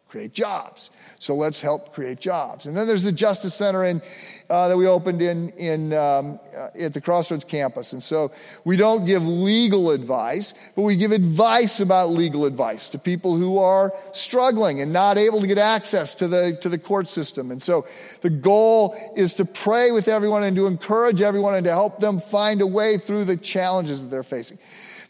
create 0.08 0.32
jobs. 0.32 0.90
So 1.18 1.34
let's 1.34 1.60
help 1.60 1.92
create 1.92 2.18
jobs. 2.18 2.66
And 2.66 2.74
then 2.74 2.86
there's 2.86 3.02
the 3.02 3.12
Justice 3.12 3.54
Center 3.54 3.84
in, 3.84 4.00
uh, 4.48 4.68
that 4.68 4.76
we 4.76 4.86
opened 4.86 5.20
in, 5.20 5.50
in, 5.50 5.92
um, 5.92 6.40
uh, 6.56 6.68
at 6.78 6.94
the 6.94 7.00
Crossroads 7.00 7.44
campus. 7.44 7.92
And 7.92 8.02
so 8.02 8.32
we 8.64 8.76
don't 8.76 9.04
give 9.04 9.26
legal 9.26 9.90
advice, 9.90 10.54
but 10.74 10.82
we 10.82 10.96
give 10.96 11.12
advice 11.12 11.80
about 11.80 12.08
legal 12.08 12.46
advice 12.46 12.88
to 12.90 12.98
people 12.98 13.36
who 13.36 13.58
are 13.58 13.92
struggling 14.12 14.80
and 14.80 14.92
not 14.92 15.18
able 15.18 15.40
to 15.42 15.46
get 15.46 15.58
access 15.58 16.14
to 16.16 16.28
the, 16.28 16.56
to 16.62 16.70
the 16.70 16.78
court 16.78 17.06
system. 17.06 17.50
And 17.50 17.62
so 17.62 17.86
the 18.22 18.30
goal 18.30 18.96
is 19.14 19.34
to 19.34 19.44
pray 19.44 19.90
with 19.90 20.08
everyone 20.08 20.42
and 20.42 20.56
to 20.56 20.66
encourage 20.66 21.20
everyone 21.20 21.54
and 21.54 21.64
to 21.64 21.70
help 21.70 21.98
them 21.98 22.20
find 22.20 22.62
a 22.62 22.66
way 22.66 22.96
through 22.96 23.24
the 23.24 23.36
challenges 23.36 24.00
that 24.00 24.08
they're 24.08 24.22
facing. 24.22 24.58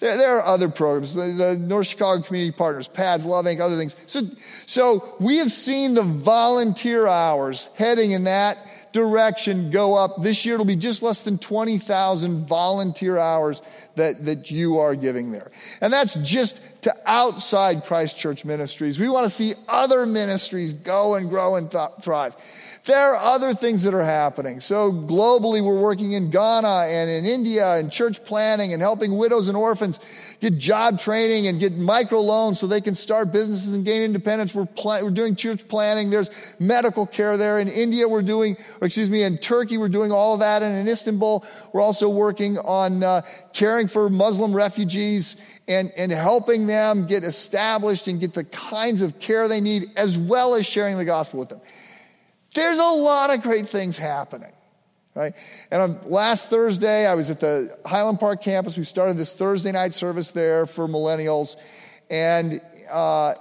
There, 0.01 0.17
there 0.17 0.37
are 0.39 0.45
other 0.45 0.69
programs, 0.69 1.15
the, 1.15 1.27
the, 1.27 1.57
North 1.57 1.89
Chicago 1.89 2.23
Community 2.23 2.57
Partners, 2.57 2.87
PADS, 2.87 3.27
Love 3.27 3.47
Inc., 3.47 3.61
other 3.61 3.77
things. 3.77 3.97
So, 4.07 4.23
so 4.67 5.17
we 5.19 5.39
have 5.39 5.51
seen 5.51 5.95
the 5.95 6.03
volunteer 6.03 7.09
hours 7.09 7.69
heading 7.75 8.13
in 8.13 8.25
that 8.25 8.59
direction 8.93 9.71
go 9.71 9.95
up. 9.95 10.23
This 10.23 10.47
year 10.47 10.55
it'll 10.55 10.67
be 10.67 10.77
just 10.77 11.03
less 11.03 11.23
than 11.23 11.39
20,000 11.39 12.47
volunteer 12.47 13.19
hours 13.19 13.61
that, 13.97 14.25
that 14.25 14.51
you 14.51 14.79
are 14.79 14.95
giving 14.95 15.33
there. 15.33 15.51
And 15.81 15.93
that's 15.93 16.15
just 16.15 16.61
to 16.83 16.95
outside 17.05 17.85
Christ 17.85 18.17
Church 18.17 18.45
ministries. 18.45 18.99
We 18.99 19.09
want 19.09 19.25
to 19.25 19.31
see 19.31 19.55
other 19.67 20.07
ministries 20.07 20.73
go 20.73 21.17
and 21.17 21.29
grow 21.29 21.57
and 21.57 21.71
th- 21.71 21.91
thrive. 22.03 22.37
There 22.89 23.15
are 23.15 23.17
other 23.17 23.53
things 23.53 23.83
that 23.83 23.93
are 23.93 24.03
happening. 24.03 24.61
So 24.61 24.91
globally, 24.91 25.61
we're 25.63 25.79
working 25.79 26.13
in 26.13 26.31
Ghana 26.31 26.87
and 26.89 27.11
in 27.11 27.27
India 27.27 27.75
and 27.75 27.93
church 27.93 28.25
planning 28.25 28.73
and 28.73 28.81
helping 28.81 29.15
widows 29.19 29.49
and 29.49 29.59
orphans 29.59 30.01
get 30.41 30.57
job 30.57 30.99
training 30.99 31.49
and 31.49 31.61
get 31.61 31.75
micro 31.75 32.23
loans 32.23 32.59
so 32.59 32.67
they 32.67 32.81
can 32.81 32.95
start 32.95 33.31
businesses 33.31 33.75
and 33.75 33.85
gain 33.85 34.01
independence. 34.05 34.55
We're, 34.55 34.65
pl- 34.65 35.05
we're 35.05 35.11
doing 35.11 35.37
church 35.37 35.69
planning. 35.69 36.09
There's 36.09 36.31
medical 36.59 37.07
care 37.07 37.37
there. 37.37 37.59
In 37.59 37.69
India, 37.69 38.09
we're 38.09 38.23
doing, 38.23 38.57
or 38.81 38.87
excuse 38.87 39.11
me, 39.11 39.23
in 39.23 39.37
Turkey, 39.37 39.77
we're 39.77 39.91
doing 39.91 40.11
all 40.11 40.33
of 40.33 40.41
that. 40.41 40.63
And 40.63 40.75
in 40.75 40.89
Istanbul, 40.91 41.45
we're 41.75 41.83
also 41.83 42.09
working 42.09 42.59
on 42.59 43.03
uh, 43.03 43.21
caring 43.53 43.89
for 43.89 44.09
Muslim 44.09 44.55
refugees 44.55 45.37
and, 45.69 45.93
and 45.99 46.11
helping 46.11 46.67
them 46.67 47.07
get 47.07 47.23
established 47.23 48.07
and 48.07 48.19
get 48.19 48.33
the 48.33 48.45
kinds 48.45 49.03
of 49.03 49.21
care 49.21 49.47
they 49.47 49.61
need, 49.61 49.91
as 49.95 50.17
well 50.17 50.55
as 50.55 50.67
sharing 50.67 50.97
the 50.97 51.05
gospel 51.05 51.39
with 51.39 51.51
them. 51.51 51.61
There's 52.59 52.79
a 52.79 52.91
lot 52.91 53.33
of 53.33 53.43
great 53.43 53.69
things 53.69 53.97
happening. 53.97 54.51
right? 55.15 55.33
And 55.71 55.81
on 55.81 56.01
last 56.07 56.51
Thursday, 56.51 57.07
I 57.07 57.15
was 57.15 57.31
at 57.31 57.39
the 57.39 57.79
Highland 57.87 58.19
Park 58.19 58.43
campus. 58.43 58.77
We 58.77 58.83
started 58.83 59.17
this 59.17 59.33
Thursday 59.33 59.71
night 59.71 59.95
service 59.95 60.33
there 60.33 60.67
for 60.67 60.89
millennials. 60.89 61.55
And 62.11 62.61
uh, 62.91 63.35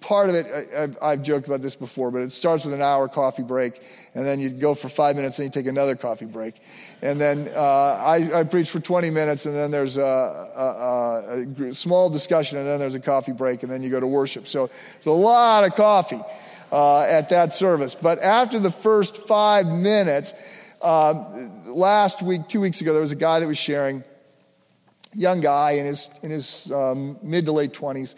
part 0.00 0.30
of 0.30 0.34
it, 0.34 0.96
I, 1.00 1.10
have 1.10 1.22
joked 1.22 1.46
about 1.46 1.62
this 1.62 1.76
before, 1.76 2.10
but 2.10 2.22
it 2.22 2.32
starts 2.32 2.64
with 2.64 2.74
an 2.74 2.82
hour 2.82 3.06
coffee 3.06 3.44
break, 3.44 3.80
and 4.16 4.26
then 4.26 4.40
you 4.40 4.50
go 4.50 4.74
for 4.74 4.88
five 4.88 5.14
minutes, 5.14 5.38
and 5.38 5.46
you 5.46 5.52
take 5.52 5.68
another 5.68 5.94
coffee 5.94 6.26
break. 6.26 6.56
And 7.02 7.20
then 7.20 7.52
uh, 7.54 7.60
I, 7.60 8.40
I, 8.40 8.42
preach 8.42 8.68
for 8.68 8.80
20 8.80 9.10
minutes, 9.10 9.46
and 9.46 9.54
then 9.54 9.70
there's 9.70 9.96
a, 9.96 10.02
a, 10.02 11.66
a, 11.68 11.72
small 11.72 12.10
discussion, 12.10 12.58
and 12.58 12.66
then 12.66 12.80
there's 12.80 12.96
a 12.96 13.00
coffee 13.00 13.32
break, 13.32 13.62
and 13.62 13.70
then 13.70 13.84
you 13.84 13.90
go 13.90 14.00
to 14.00 14.08
worship. 14.08 14.48
So 14.48 14.70
it's 14.96 15.06
a 15.06 15.12
lot 15.12 15.62
of 15.62 15.76
coffee 15.76 16.20
uh, 16.72 17.00
at 17.02 17.28
that 17.30 17.52
service. 17.52 17.94
But 17.94 18.18
after 18.20 18.58
the 18.58 18.70
first 18.70 19.16
five 19.16 19.66
minutes, 19.66 20.34
uh, 20.80 21.14
last 21.66 22.22
week, 22.22 22.48
two 22.48 22.60
weeks 22.60 22.80
ago, 22.80 22.92
there 22.92 23.02
was 23.02 23.12
a 23.12 23.16
guy 23.16 23.40
that 23.40 23.46
was 23.46 23.58
sharing, 23.58 24.04
young 25.14 25.40
guy 25.40 25.72
in 25.72 25.86
his, 25.86 26.08
in 26.22 26.30
his 26.30 26.70
um, 26.72 27.18
mid 27.22 27.46
to 27.46 27.52
late 27.52 27.72
20s 27.72 28.14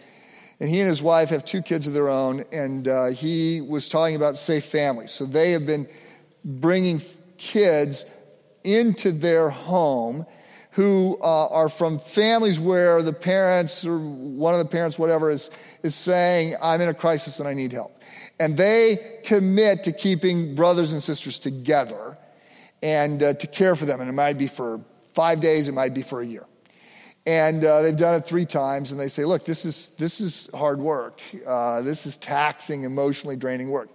and 0.59 0.69
he 0.69 0.79
and 0.79 0.89
his 0.89 1.01
wife 1.01 1.29
have 1.29 1.45
two 1.45 1.61
kids 1.61 1.85
of 1.87 1.93
their 1.93 2.09
own, 2.09 2.43
and 2.51 2.87
uh, 2.87 3.05
he 3.07 3.61
was 3.61 3.87
talking 3.87 4.15
about 4.15 4.37
safe 4.37 4.65
families. 4.65 5.11
So 5.11 5.25
they 5.25 5.51
have 5.51 5.65
been 5.65 5.87
bringing 6.43 7.01
kids 7.37 8.05
into 8.63 9.11
their 9.11 9.49
home 9.49 10.25
who 10.71 11.17
uh, 11.21 11.47
are 11.47 11.69
from 11.69 11.99
families 11.99 12.59
where 12.59 13.01
the 13.01 13.13
parents 13.13 13.85
or 13.85 13.97
one 13.99 14.53
of 14.53 14.59
the 14.59 14.65
parents, 14.65 14.97
whatever, 14.97 15.29
is, 15.29 15.49
is 15.83 15.95
saying, 15.95 16.55
I'm 16.61 16.81
in 16.81 16.89
a 16.89 16.93
crisis 16.93 17.39
and 17.39 17.47
I 17.47 17.53
need 17.53 17.71
help. 17.71 17.96
And 18.39 18.55
they 18.55 19.19
commit 19.23 19.85
to 19.85 19.91
keeping 19.91 20.55
brothers 20.55 20.93
and 20.93 21.01
sisters 21.01 21.39
together 21.39 22.17
and 22.83 23.21
uh, 23.23 23.33
to 23.33 23.47
care 23.47 23.75
for 23.75 23.85
them. 23.85 23.99
And 23.99 24.09
it 24.09 24.13
might 24.13 24.37
be 24.37 24.47
for 24.47 24.81
five 25.13 25.41
days, 25.41 25.67
it 25.67 25.73
might 25.73 25.93
be 25.93 26.03
for 26.03 26.21
a 26.21 26.25
year. 26.25 26.45
And 27.25 27.65
uh, 27.65 27.81
they've 27.81 27.97
done 27.97 28.15
it 28.15 28.25
three 28.25 28.45
times, 28.45 28.91
and 28.91 28.99
they 28.99 29.09
say, 29.09 29.25
look, 29.25 29.43
this 29.43 29.65
is, 29.65 29.89
this 29.97 30.21
is 30.21 30.49
hard 30.53 30.79
work. 30.79 31.19
Uh, 31.45 31.81
this 31.81 32.05
is 32.05 32.15
taxing, 32.15 32.83
emotionally 32.83 33.35
draining 33.35 33.69
work. 33.69 33.89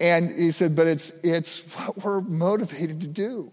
And 0.00 0.36
he 0.36 0.50
said, 0.50 0.74
but 0.74 0.88
it's, 0.88 1.10
it's 1.22 1.58
what 1.58 2.02
we're 2.02 2.20
motivated 2.20 3.02
to 3.02 3.06
do. 3.06 3.52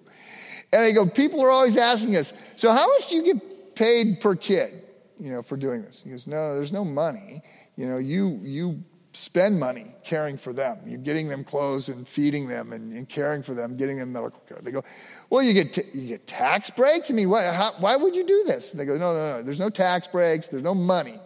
And 0.73 0.83
they 0.83 0.93
go, 0.93 1.05
people 1.05 1.41
are 1.41 1.51
always 1.51 1.77
asking 1.77 2.15
us, 2.15 2.33
so 2.55 2.71
how 2.71 2.87
much 2.87 3.09
do 3.09 3.17
you 3.17 3.23
get 3.33 3.75
paid 3.75 4.21
per 4.21 4.35
kid, 4.35 4.81
you 5.19 5.31
know, 5.31 5.43
for 5.43 5.55
doing 5.55 5.83
this? 5.83 6.01
He 6.01 6.09
goes, 6.09 6.25
no, 6.25 6.55
there's 6.55 6.73
no 6.73 6.83
money. 6.83 7.43
You 7.75 7.87
know, 7.89 7.97
you, 7.97 8.39
you 8.41 8.83
spend 9.13 9.59
money 9.59 9.93
caring 10.03 10.37
for 10.37 10.53
them. 10.53 10.79
You're 10.85 10.99
getting 10.99 11.27
them 11.27 11.43
clothes 11.43 11.89
and 11.89 12.07
feeding 12.07 12.47
them 12.47 12.71
and, 12.71 12.93
and 12.93 13.07
caring 13.07 13.43
for 13.43 13.53
them, 13.53 13.75
getting 13.75 13.97
them 13.97 14.13
medical 14.13 14.39
care. 14.47 14.59
They 14.61 14.71
go, 14.71 14.83
well, 15.29 15.43
you 15.43 15.53
get, 15.53 15.73
t- 15.73 15.83
you 15.93 16.07
get 16.07 16.27
tax 16.27 16.69
breaks? 16.69 17.11
I 17.11 17.13
mean, 17.13 17.29
why, 17.29 17.43
how, 17.51 17.73
why 17.79 17.95
would 17.95 18.15
you 18.15 18.25
do 18.25 18.43
this? 18.45 18.71
And 18.71 18.79
they 18.79 18.85
go, 18.85 18.97
no, 18.97 19.13
no, 19.13 19.37
no, 19.37 19.43
there's 19.43 19.59
no 19.59 19.69
tax 19.69 20.07
breaks, 20.07 20.47
there's 20.47 20.63
no 20.63 20.73
money, 20.73 21.19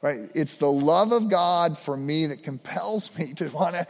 right? 0.00 0.30
It's 0.34 0.54
the 0.54 0.70
love 0.70 1.12
of 1.12 1.28
God 1.28 1.76
for 1.76 1.96
me 1.96 2.26
that 2.26 2.42
compels 2.42 3.16
me 3.18 3.32
to 3.34 3.48
want 3.48 3.74
to 3.74 3.86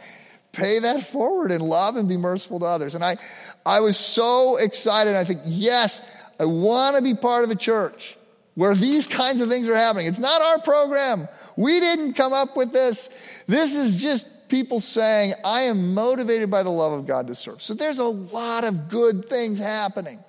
pay 0.51 0.79
that 0.79 1.03
forward 1.03 1.51
and 1.51 1.61
love 1.61 1.97
and 1.97 2.07
be 2.07 2.17
merciful 2.17 2.59
to 2.61 2.65
others. 2.65 2.95
And 2.95 3.03
I, 3.03 3.17
I 3.65 3.81
was 3.81 3.97
so 3.97 4.55
excited. 4.55 5.15
I 5.15 5.23
think, 5.23 5.41
yes, 5.45 6.01
I 6.39 6.45
want 6.45 6.95
to 6.95 7.01
be 7.01 7.13
part 7.13 7.43
of 7.43 7.51
a 7.51 7.55
church 7.55 8.17
where 8.55 8.73
these 8.73 9.05
kinds 9.05 9.41
of 9.41 9.49
things 9.49 9.67
are 9.67 9.75
happening. 9.75 10.07
It's 10.07 10.19
not 10.19 10.41
our 10.41 10.59
program. 10.59 11.27
We 11.57 11.79
didn't 11.79 12.13
come 12.13 12.33
up 12.33 12.55
with 12.55 12.71
this. 12.71 13.09
This 13.47 13.73
is 13.73 14.01
just 14.01 14.27
people 14.47 14.79
saying, 14.79 15.33
I 15.43 15.61
am 15.61 15.93
motivated 15.93 16.51
by 16.51 16.63
the 16.63 16.69
love 16.69 16.91
of 16.91 17.05
God 17.05 17.27
to 17.27 17.35
serve. 17.35 17.61
So 17.61 17.73
there's 17.73 17.99
a 17.99 18.03
lot 18.03 18.63
of 18.63 18.89
good 18.89 19.25
things 19.29 19.59
happening. 19.59 20.23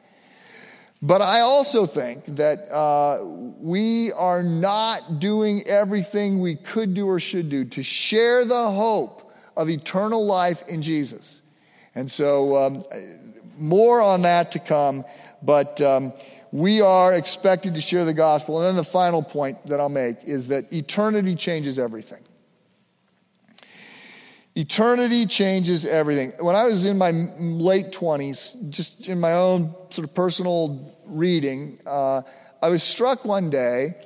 But 1.03 1.21
I 1.21 1.41
also 1.41 1.85
think 1.85 2.25
that 2.37 2.73
uh, 2.73 3.23
we 3.23 4.12
are 4.12 4.43
not 4.43 5.21
doing 5.21 5.67
everything 5.67 6.41
we 6.41 6.57
could 6.57 6.95
do 6.95 7.07
or 7.07 7.21
should 7.21 7.51
do 7.51 7.65
to 7.67 7.83
share 7.83 8.45
the 8.45 8.71
hope 8.71 9.31
of 9.57 9.69
eternal 9.69 10.25
life 10.25 10.65
in 10.69 10.81
Jesus. 10.83 11.43
And 11.95 12.11
so, 12.11 12.57
um, 12.57 12.85
more 13.59 14.01
on 14.01 14.23
that 14.23 14.53
to 14.53 14.59
come. 14.59 15.05
But 15.43 15.81
um, 15.81 16.12
we 16.53 16.81
are 16.81 17.13
expected 17.13 17.75
to 17.75 17.81
share 17.81 18.05
the 18.05 18.15
gospel. 18.15 18.59
And 18.59 18.69
then 18.69 18.77
the 18.77 18.85
final 18.85 19.23
point 19.23 19.67
that 19.67 19.81
I'll 19.81 19.89
make 19.89 20.25
is 20.25 20.49
that 20.49 20.73
eternity 20.73 21.35
changes 21.35 21.79
everything. 21.79 22.23
Eternity 24.55 25.27
changes 25.27 25.85
everything. 25.85 26.33
When 26.41 26.57
I 26.57 26.65
was 26.65 26.87
in 26.87 26.97
my 26.97 27.11
late 27.11 27.93
20s, 27.93 28.71
just 28.71 29.07
in 29.07 29.21
my 29.21 29.35
own 29.35 29.75
sort 29.91 30.09
of 30.09 30.15
personal 30.15 30.97
reading, 31.05 31.79
uh, 31.85 32.23
I 32.63 32.69
was 32.69 32.83
struck 32.83 33.25
one 33.27 33.51
day 33.51 33.97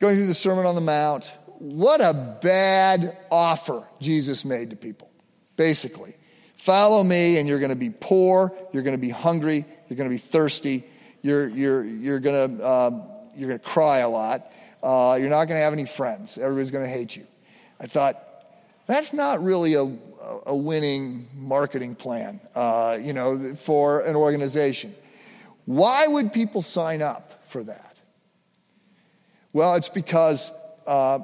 going 0.00 0.16
through 0.16 0.26
the 0.26 0.34
Sermon 0.34 0.66
on 0.66 0.74
the 0.74 0.80
Mount. 0.80 1.32
What 1.58 2.00
a 2.00 2.12
bad 2.12 3.16
offer 3.30 3.86
Jesus 4.00 4.44
made 4.44 4.70
to 4.70 4.76
people, 4.76 5.10
basically. 5.56 6.16
Follow 6.56 7.04
me, 7.04 7.38
and 7.38 7.48
you're 7.48 7.60
going 7.60 7.70
to 7.70 7.76
be 7.76 7.90
poor, 7.90 8.52
you're 8.72 8.82
going 8.82 8.96
to 8.96 9.00
be 9.00 9.10
hungry, 9.10 9.64
you're 9.88 9.96
going 9.96 10.10
to 10.10 10.14
be 10.14 10.18
thirsty, 10.18 10.84
you're, 11.26 11.48
you're, 11.48 11.84
you're 11.84 12.20
going 12.20 12.62
um, 12.62 13.02
you're 13.36 13.50
to 13.50 13.58
cry 13.58 13.98
a 13.98 14.08
lot, 14.08 14.52
uh, 14.82 15.18
you're 15.20 15.30
not 15.30 15.46
going 15.46 15.58
to 15.58 15.64
have 15.64 15.72
any 15.72 15.84
friends, 15.84 16.38
everybody's 16.38 16.70
going 16.70 16.84
to 16.84 16.90
hate 16.90 17.16
you. 17.16 17.26
I 17.80 17.86
thought, 17.86 18.22
that's 18.86 19.12
not 19.12 19.42
really 19.42 19.74
a, 19.74 19.82
a 20.46 20.54
winning 20.54 21.28
marketing 21.36 21.96
plan, 21.96 22.40
uh, 22.54 22.98
you 23.00 23.12
know, 23.12 23.54
for 23.56 24.00
an 24.00 24.14
organization. 24.14 24.94
Why 25.64 26.06
would 26.06 26.32
people 26.32 26.62
sign 26.62 27.02
up 27.02 27.48
for 27.48 27.64
that? 27.64 27.98
Well, 29.52 29.74
it's 29.74 29.88
because 29.88 30.52
uh, 30.86 31.20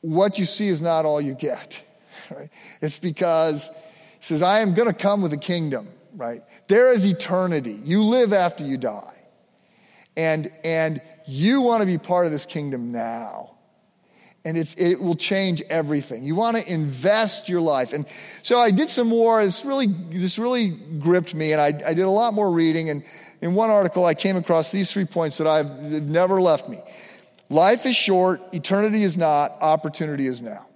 what 0.00 0.38
you 0.38 0.46
see 0.46 0.68
is 0.68 0.80
not 0.80 1.04
all 1.04 1.20
you 1.20 1.34
get. 1.34 1.82
Right? 2.30 2.50
It's 2.82 2.98
because 2.98 3.68
he 3.68 3.72
says, 4.20 4.42
I 4.42 4.60
am 4.60 4.74
going 4.74 4.88
to 4.88 4.94
come 4.94 5.22
with 5.22 5.32
a 5.32 5.38
kingdom, 5.38 5.88
right? 6.14 6.42
There 6.66 6.92
is 6.92 7.06
eternity. 7.06 7.80
You 7.84 8.02
live 8.02 8.34
after 8.34 8.64
you 8.64 8.76
die. 8.76 9.17
And, 10.18 10.52
and 10.64 11.00
you 11.26 11.62
want 11.62 11.80
to 11.80 11.86
be 11.86 11.96
part 11.96 12.26
of 12.26 12.32
this 12.32 12.44
kingdom 12.44 12.92
now 12.92 13.58
and 14.44 14.56
it's, 14.56 14.74
it 14.78 15.00
will 15.00 15.14
change 15.14 15.60
everything. 15.68 16.24
You 16.24 16.34
want 16.34 16.56
to 16.56 16.72
invest 16.72 17.50
your 17.50 17.60
life. 17.60 17.92
And 17.92 18.06
so 18.40 18.58
I 18.60 18.70
did 18.70 18.88
some 18.88 19.08
more. 19.08 19.44
This 19.44 19.62
really, 19.62 19.86
this 19.86 20.38
really 20.38 20.68
gripped 20.68 21.34
me, 21.34 21.52
and 21.52 21.60
I, 21.60 21.66
I 21.66 21.92
did 21.92 22.06
a 22.06 22.10
lot 22.10 22.32
more 22.32 22.50
reading. 22.50 22.88
And 22.88 23.04
in 23.42 23.54
one 23.54 23.68
article, 23.68 24.06
I 24.06 24.14
came 24.14 24.36
across 24.36 24.70
these 24.70 24.90
three 24.90 25.04
points 25.04 25.36
that 25.36 25.46
I've 25.46 25.68
never 26.02 26.40
left 26.40 26.66
me. 26.66 26.78
Life 27.50 27.84
is 27.84 27.94
short, 27.94 28.40
eternity 28.54 29.02
is 29.02 29.18
not, 29.18 29.52
opportunity 29.60 30.26
is 30.26 30.40
now. 30.40 30.66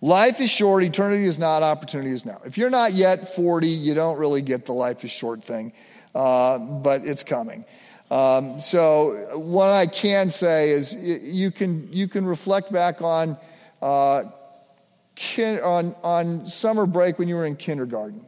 Life 0.00 0.40
is 0.40 0.50
short, 0.50 0.82
eternity 0.84 1.24
is 1.24 1.38
not, 1.38 1.62
opportunity 1.62 2.10
is 2.10 2.24
now. 2.24 2.40
If 2.44 2.58
you're 2.58 2.70
not 2.70 2.92
yet 2.92 3.34
40, 3.34 3.68
you 3.68 3.94
don't 3.94 4.18
really 4.18 4.42
get 4.42 4.66
the 4.66 4.72
life 4.72 5.04
is 5.04 5.10
short 5.10 5.44
thing, 5.44 5.72
uh, 6.14 6.58
but 6.58 7.06
it's 7.06 7.24
coming. 7.24 7.64
Um, 8.10 8.60
so 8.60 9.38
what 9.38 9.68
I 9.68 9.86
can 9.86 10.30
say 10.30 10.70
is 10.70 10.94
you 10.94 11.50
can 11.50 11.92
you 11.92 12.08
can 12.08 12.24
reflect 12.24 12.72
back 12.72 13.02
on 13.02 13.36
uh, 13.82 14.24
kin, 15.14 15.60
on 15.60 15.94
on 16.02 16.46
summer 16.46 16.86
break 16.86 17.18
when 17.18 17.28
you 17.28 17.36
were 17.36 17.44
in 17.44 17.56
kindergarten, 17.56 18.24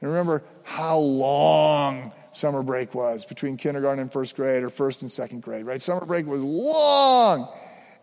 and 0.00 0.10
remember 0.10 0.42
how 0.64 0.98
long 0.98 2.12
summer 2.32 2.62
break 2.62 2.94
was 2.94 3.24
between 3.24 3.56
kindergarten 3.56 4.00
and 4.00 4.12
first 4.12 4.36
grade, 4.36 4.62
or 4.62 4.68
first 4.68 5.00
and 5.00 5.10
second 5.10 5.40
grade. 5.42 5.64
Right, 5.64 5.80
summer 5.80 6.04
break 6.04 6.26
was 6.26 6.42
long, 6.42 7.48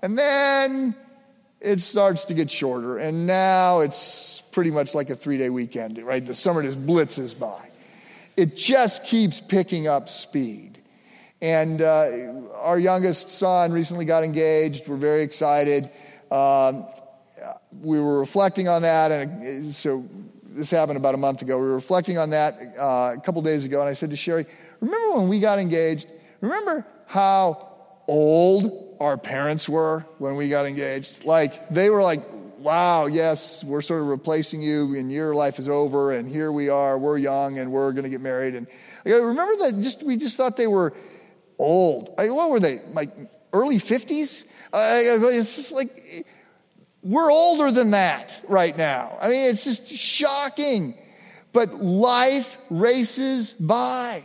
and 0.02 0.18
then 0.18 0.96
it 1.62 1.82
starts 1.82 2.26
to 2.26 2.34
get 2.34 2.50
shorter, 2.50 2.98
and 2.98 3.28
now 3.28 3.82
it's 3.82 4.42
pretty 4.52 4.72
much 4.72 4.96
like 4.96 5.12
a 5.12 5.16
three 5.16 5.38
day 5.38 5.52
weekend. 5.52 6.00
Right, 6.00 6.26
the 6.26 6.34
summer 6.34 6.64
just 6.64 6.84
blitzes 6.84 7.38
by. 7.38 7.69
It 8.40 8.56
just 8.56 9.04
keeps 9.04 9.42
picking 9.42 9.90
up 9.90 10.08
speed. 10.08 10.82
And 11.42 11.82
uh, 11.82 12.32
our 12.56 12.80
youngest 12.80 13.30
son 13.30 13.74
recently 13.74 14.06
got 14.06 14.24
engaged. 14.24 14.88
We're 14.88 14.96
very 14.96 15.24
excited. 15.24 15.90
Um, 16.32 16.86
we 17.82 18.00
were 18.00 18.18
reflecting 18.18 18.70
on 18.70 18.84
that, 18.84 19.12
and 19.12 19.76
so 19.76 20.06
this 20.46 20.72
happened 20.72 20.96
about 20.96 21.16
a 21.16 21.18
month 21.18 21.42
ago. 21.42 21.58
We 21.58 21.66
were 21.66 21.74
reflecting 21.74 22.18
on 22.18 22.30
that 22.30 22.76
uh, 22.80 23.16
a 23.18 23.22
couple 23.22 23.42
days 23.42 23.66
ago, 23.66 23.82
and 23.82 23.90
I 23.90 23.94
said 23.94 24.10
to 24.12 24.16
Sherry, 24.16 24.46
Remember 24.80 25.18
when 25.18 25.28
we 25.28 25.42
got 25.42 25.60
engaged? 25.60 26.08
Remember 26.40 26.88
how 27.08 27.74
old 28.08 28.96
our 29.02 29.18
parents 29.18 29.68
were 29.68 30.06
when 30.18 30.38
we 30.38 30.48
got 30.48 30.66
engaged? 30.66 31.26
Like, 31.26 31.68
they 31.70 31.90
were 31.90 32.02
like, 32.02 32.24
wow, 32.60 33.06
yes, 33.08 33.64
we're 33.64 33.82
sort 33.82 34.02
of 34.02 34.08
replacing 34.08 34.62
you, 34.62 34.96
and 34.96 35.12
your 35.12 35.34
life 35.34 35.60
is 35.60 35.70
over, 35.70 36.14
and 36.14 36.28
here 36.28 36.52
we 36.52 36.70
are, 36.70 36.98
we're 36.98 37.18
young, 37.18 37.58
and 37.60 37.72
we're 37.72 37.92
going 37.92 38.04
to 38.04 38.10
get 38.10 38.22
married. 38.22 38.56
And 38.56 38.68
remember 39.06 39.56
that 39.66 39.82
just 39.82 40.04
we 40.04 40.18
just 40.18 40.38
thought 40.38 40.58
they 40.58 40.68
were 40.68 40.94
old. 41.58 42.14
I 42.18 42.30
what 42.30 42.50
were 42.50 42.60
they? 42.60 42.82
Like 42.94 43.12
early 43.54 43.78
50s? 43.78 44.46
Uh, 44.72 45.00
it's 45.04 45.56
just 45.56 45.72
like, 45.72 46.26
we're 47.02 47.32
older 47.32 47.72
than 47.72 47.92
that 47.92 48.42
right 48.48 48.78
now. 48.78 49.18
I 49.22 49.30
mean, 49.30 49.46
it's 49.46 49.64
just 49.64 49.88
shocking. 49.88 50.96
But 51.52 51.84
life 51.84 52.58
races 52.70 53.54
by. 53.54 54.24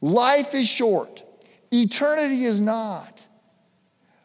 Life 0.00 0.54
is 0.54 0.66
short. 0.66 1.22
Eternity 1.70 2.44
is 2.44 2.60
not. 2.60 3.20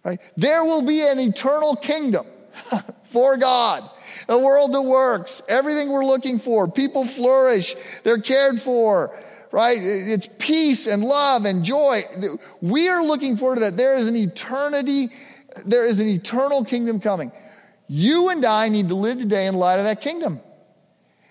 Right? 0.04 0.20
There 0.38 0.64
will 0.64 0.84
be 0.84 1.02
an 1.02 1.20
eternal 1.20 1.76
kingdom 1.76 2.26
for 3.18 3.36
God, 3.36 3.90
a 4.30 4.38
world 4.38 4.74
that 4.74 4.82
works, 4.84 5.42
everything 5.50 5.90
we're 5.90 6.06
looking 6.06 6.38
for. 6.38 6.68
People 6.68 7.08
flourish, 7.08 7.76
they're 8.04 8.22
cared 8.22 8.62
for, 8.62 9.18
right? 9.52 9.76
It's 9.82 10.30
peace 10.38 10.86
and 10.86 11.04
love 11.04 11.46
and 11.46 11.66
joy. 11.66 12.04
We 12.62 12.90
are 12.90 13.04
looking 13.04 13.36
forward 13.36 13.56
to 13.56 13.62
that. 13.62 13.76
There 13.76 13.98
is 13.98 14.08
an 14.08 14.16
eternity, 14.16 15.10
there 15.66 15.88
is 15.88 16.00
an 16.00 16.08
eternal 16.08 16.64
kingdom 16.64 17.00
coming. 17.00 17.32
You 17.88 18.30
and 18.30 18.46
I 18.46 18.70
need 18.70 18.90
to 18.90 18.96
live 18.96 19.18
today 19.18 19.48
in 19.48 19.56
light 19.56 19.80
of 19.80 19.86
that 19.86 20.00
kingdom. 20.00 20.40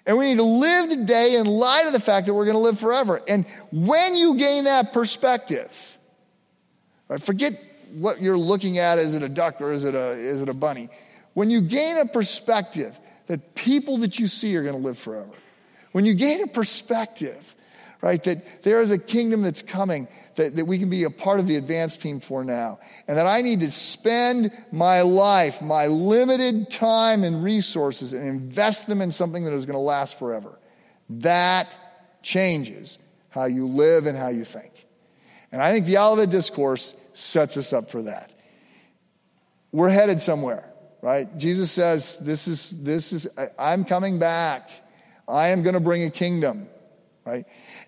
And 0.07 0.18
we 0.18 0.30
need 0.30 0.39
to 0.39 0.43
live 0.43 0.91
today 0.91 1.37
in 1.37 1.47
light 1.47 1.87
of 1.87 1.93
the 1.93 2.01
fact 2.01 2.26
that 2.26 2.34
we're 2.34 2.47
going 2.47 2.57
to 2.57 2.61
live 2.62 2.80
forever. 2.80 3.22
And 3.28 3.47
when 3.70 4.16
you 4.16 4.37
gain 4.37 4.64
that 4.64 4.93
perspective, 4.93 5.99
right, 7.07 7.22
forget 7.22 7.62
what 7.93 8.20
you're 8.20 8.39
looking 8.39 8.78
at. 8.78 8.99
Is 8.99 9.14
it 9.14 9.22
a 9.22 9.28
duck 9.28 9.61
or 9.61 9.72
is 9.72 9.84
it 9.84 9.95
a, 9.95 10.11
is 10.11 10.43
it 10.43 10.49
a 10.49 10.55
bunny? 10.55 10.89
When 11.37 11.51
you 11.51 11.61
gain 11.61 11.99
a 11.99 12.07
perspective 12.07 12.99
that 13.26 13.55
people 13.55 13.99
that 13.99 14.18
you 14.18 14.26
see 14.26 14.57
are 14.57 14.62
going 14.62 14.74
to 14.74 14.80
live 14.80 14.97
forever, 14.99 15.28
when 15.93 16.07
you 16.07 16.14
gain 16.14 16.43
a 16.43 16.47
perspective 16.47 17.55
right? 18.07 18.22
That 18.24 18.62
there 18.62 18.80
is 18.80 18.91
a 18.91 18.99
kingdom 18.99 19.43
that's 19.43 19.62
coming 19.62 20.07
that, 20.37 20.55
that 20.57 20.64
we 20.64 20.78
can 20.78 20.91
be 20.91 21.03
a 21.05 21.11
part 21.11 21.41
of 21.41 21.49
the 21.49 21.57
advance 21.57 21.97
team 21.97 22.20
for 22.20 22.45
now. 22.45 22.78
And 23.09 23.16
that 23.16 23.26
I 23.26 23.41
need 23.41 23.61
to 23.61 23.70
spend 23.70 24.53
my 24.70 25.03
life, 25.03 25.62
my 25.62 25.87
limited 25.87 26.70
time 26.70 27.24
and 27.24 27.43
resources, 27.43 28.12
and 28.12 28.22
invest 28.26 28.87
them 28.87 29.01
in 29.03 29.11
something 29.12 29.45
that 29.45 29.53
is 29.55 29.66
going 29.66 29.74
to 29.74 29.80
last 29.80 30.18
forever. 30.18 30.57
That 31.11 31.74
changes 32.22 32.99
how 33.30 33.47
you 33.47 33.66
live 33.66 34.07
and 34.07 34.16
how 34.16 34.28
you 34.28 34.45
think. 34.45 34.87
And 35.51 35.62
I 35.62 35.72
think 35.72 35.87
the 35.87 35.99
Olivet 35.99 36.30
Discourse 36.30 36.95
sets 37.12 37.57
us 37.57 37.72
up 37.72 37.91
for 37.91 38.03
that. 38.03 38.32
We're 39.72 39.89
headed 39.89 40.20
somewhere, 40.20 40.64
right? 41.03 41.36
Jesus 41.38 41.70
says, 41.70 42.18
This 42.18 42.49
is, 42.49 42.82
this 42.82 43.12
is, 43.12 43.28
I'm 43.59 43.84
coming 43.84 44.18
back. 44.18 44.70
I 45.28 45.49
am 45.49 45.62
going 45.62 45.74
to 45.74 45.80
bring 45.80 46.05
a 46.05 46.11
kingdom, 46.11 46.68
right? 47.24 47.47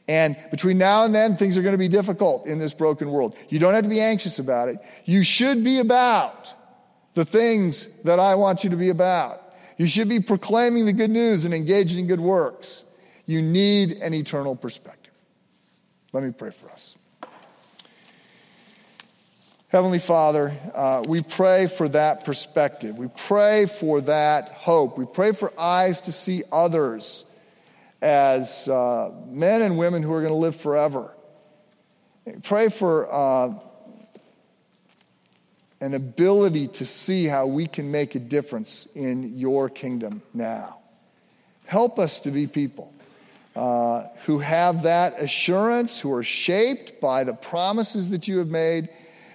And 0.09 0.36
between 0.50 0.78
now 0.78 1.04
and 1.04 1.14
then, 1.14 1.36
things 1.36 1.56
are 1.56 1.62
going 1.62 1.74
to 1.74 1.78
be 1.78 1.88
difficult 1.88 2.46
in 2.46 2.59
this 2.59 2.74
broken 2.74 3.11
world. 3.11 3.36
You 3.48 3.59
don't 3.59 3.74
have 3.74 3.84
to 3.84 3.90
be 3.90 4.00
anxious 4.00 4.38
about 4.38 4.68
it. 4.68 4.78
You 5.04 5.22
should 5.22 5.62
be 5.62 5.78
about 5.78 6.52
the 7.14 7.24
things 7.24 7.88
that 8.04 8.18
I 8.18 8.34
want 8.34 8.64
you 8.64 8.70
to 8.70 8.76
be 8.76 8.88
about. 8.88 9.42
You 9.76 9.86
should 9.86 10.09
be 10.09 10.18
proclaiming 10.20 10.86
the 10.86 10.92
good 10.92 11.11
news 11.11 11.44
and 11.44 11.54
engaging 11.54 12.00
in 12.00 12.06
good 12.06 12.20
works. 12.20 12.84
You 13.26 13.42
need 13.42 13.92
an 13.92 14.14
eternal 14.14 14.56
perspective. 14.56 15.12
Let 16.12 16.24
me 16.24 16.32
pray 16.32 16.50
for 16.50 16.70
us. 16.70 16.96
Heavenly 19.71 19.99
Father, 19.99 20.57
uh, 20.75 21.05
we 21.07 21.23
pray 21.23 21.66
for 21.66 21.91
that 21.91 22.25
perspective. 22.25 22.97
We 22.97 23.09
pray 23.09 23.66
for 23.66 24.01
that 24.01 24.49
hope. 24.49 24.97
We 24.97 25.05
pray 25.05 25.33
for 25.33 25.53
eyes 25.61 26.01
to 26.03 26.12
see 26.12 26.43
others 26.51 27.27
as 28.01 28.66
uh, 28.66 29.11
men 29.27 29.61
and 29.61 29.77
women 29.77 30.03
who 30.03 30.14
are 30.14 30.23
going 30.23 30.33
to 30.33 30.39
live 30.39 30.57
forever. 30.57 31.12
Pray 32.45 32.71
for 32.71 33.12
uh, 33.12 33.53
an 35.83 35.93
ability 35.93 36.69
to 36.69 36.87
see 36.87 37.27
how 37.27 37.47
we 37.47 37.66
can 37.66 37.91
make 37.91 38.14
a 38.14 38.21
difference 38.21 38.89
in 38.95 39.37
your 39.37 39.69
kingdom 39.69 40.23
now. 40.33 40.79
Help 41.66 41.99
us 41.99 42.21
to 42.21 42.31
be 42.31 42.47
people 42.47 42.91
uh, 43.55 44.07
who 44.25 44.39
have 44.39 44.85
that 44.85 45.21
assurance, 45.21 46.01
who 46.01 46.11
are 46.11 46.23
shaped 46.23 47.03
by 47.03 47.23
the 47.23 47.35
promises 47.35 48.09
that 48.09 48.27
you 48.27 48.39
have 48.39 48.49
made. 48.51 48.89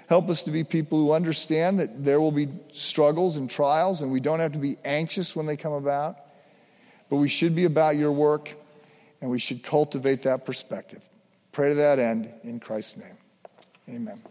Help 0.07 0.29
us 0.29 0.41
to 0.43 0.51
be 0.51 0.63
people 0.63 0.97
who 0.99 1.11
understand 1.11 1.79
that 1.79 2.03
there 2.03 2.19
will 2.19 2.31
be 2.31 2.49
struggles 2.73 3.37
and 3.37 3.49
trials, 3.49 4.01
and 4.01 4.11
we 4.11 4.19
don't 4.19 4.39
have 4.39 4.53
to 4.53 4.59
be 4.59 4.77
anxious 4.83 5.35
when 5.35 5.45
they 5.45 5.57
come 5.57 5.73
about. 5.73 6.17
But 7.09 7.17
we 7.17 7.27
should 7.27 7.55
be 7.55 7.65
about 7.65 7.95
your 7.95 8.11
work, 8.11 8.53
and 9.21 9.29
we 9.29 9.39
should 9.39 9.63
cultivate 9.63 10.23
that 10.23 10.45
perspective. 10.45 11.01
Pray 11.51 11.69
to 11.69 11.75
that 11.75 11.99
end 11.99 12.33
in 12.43 12.59
Christ's 12.59 12.97
name. 12.97 13.17
Amen. 13.89 14.21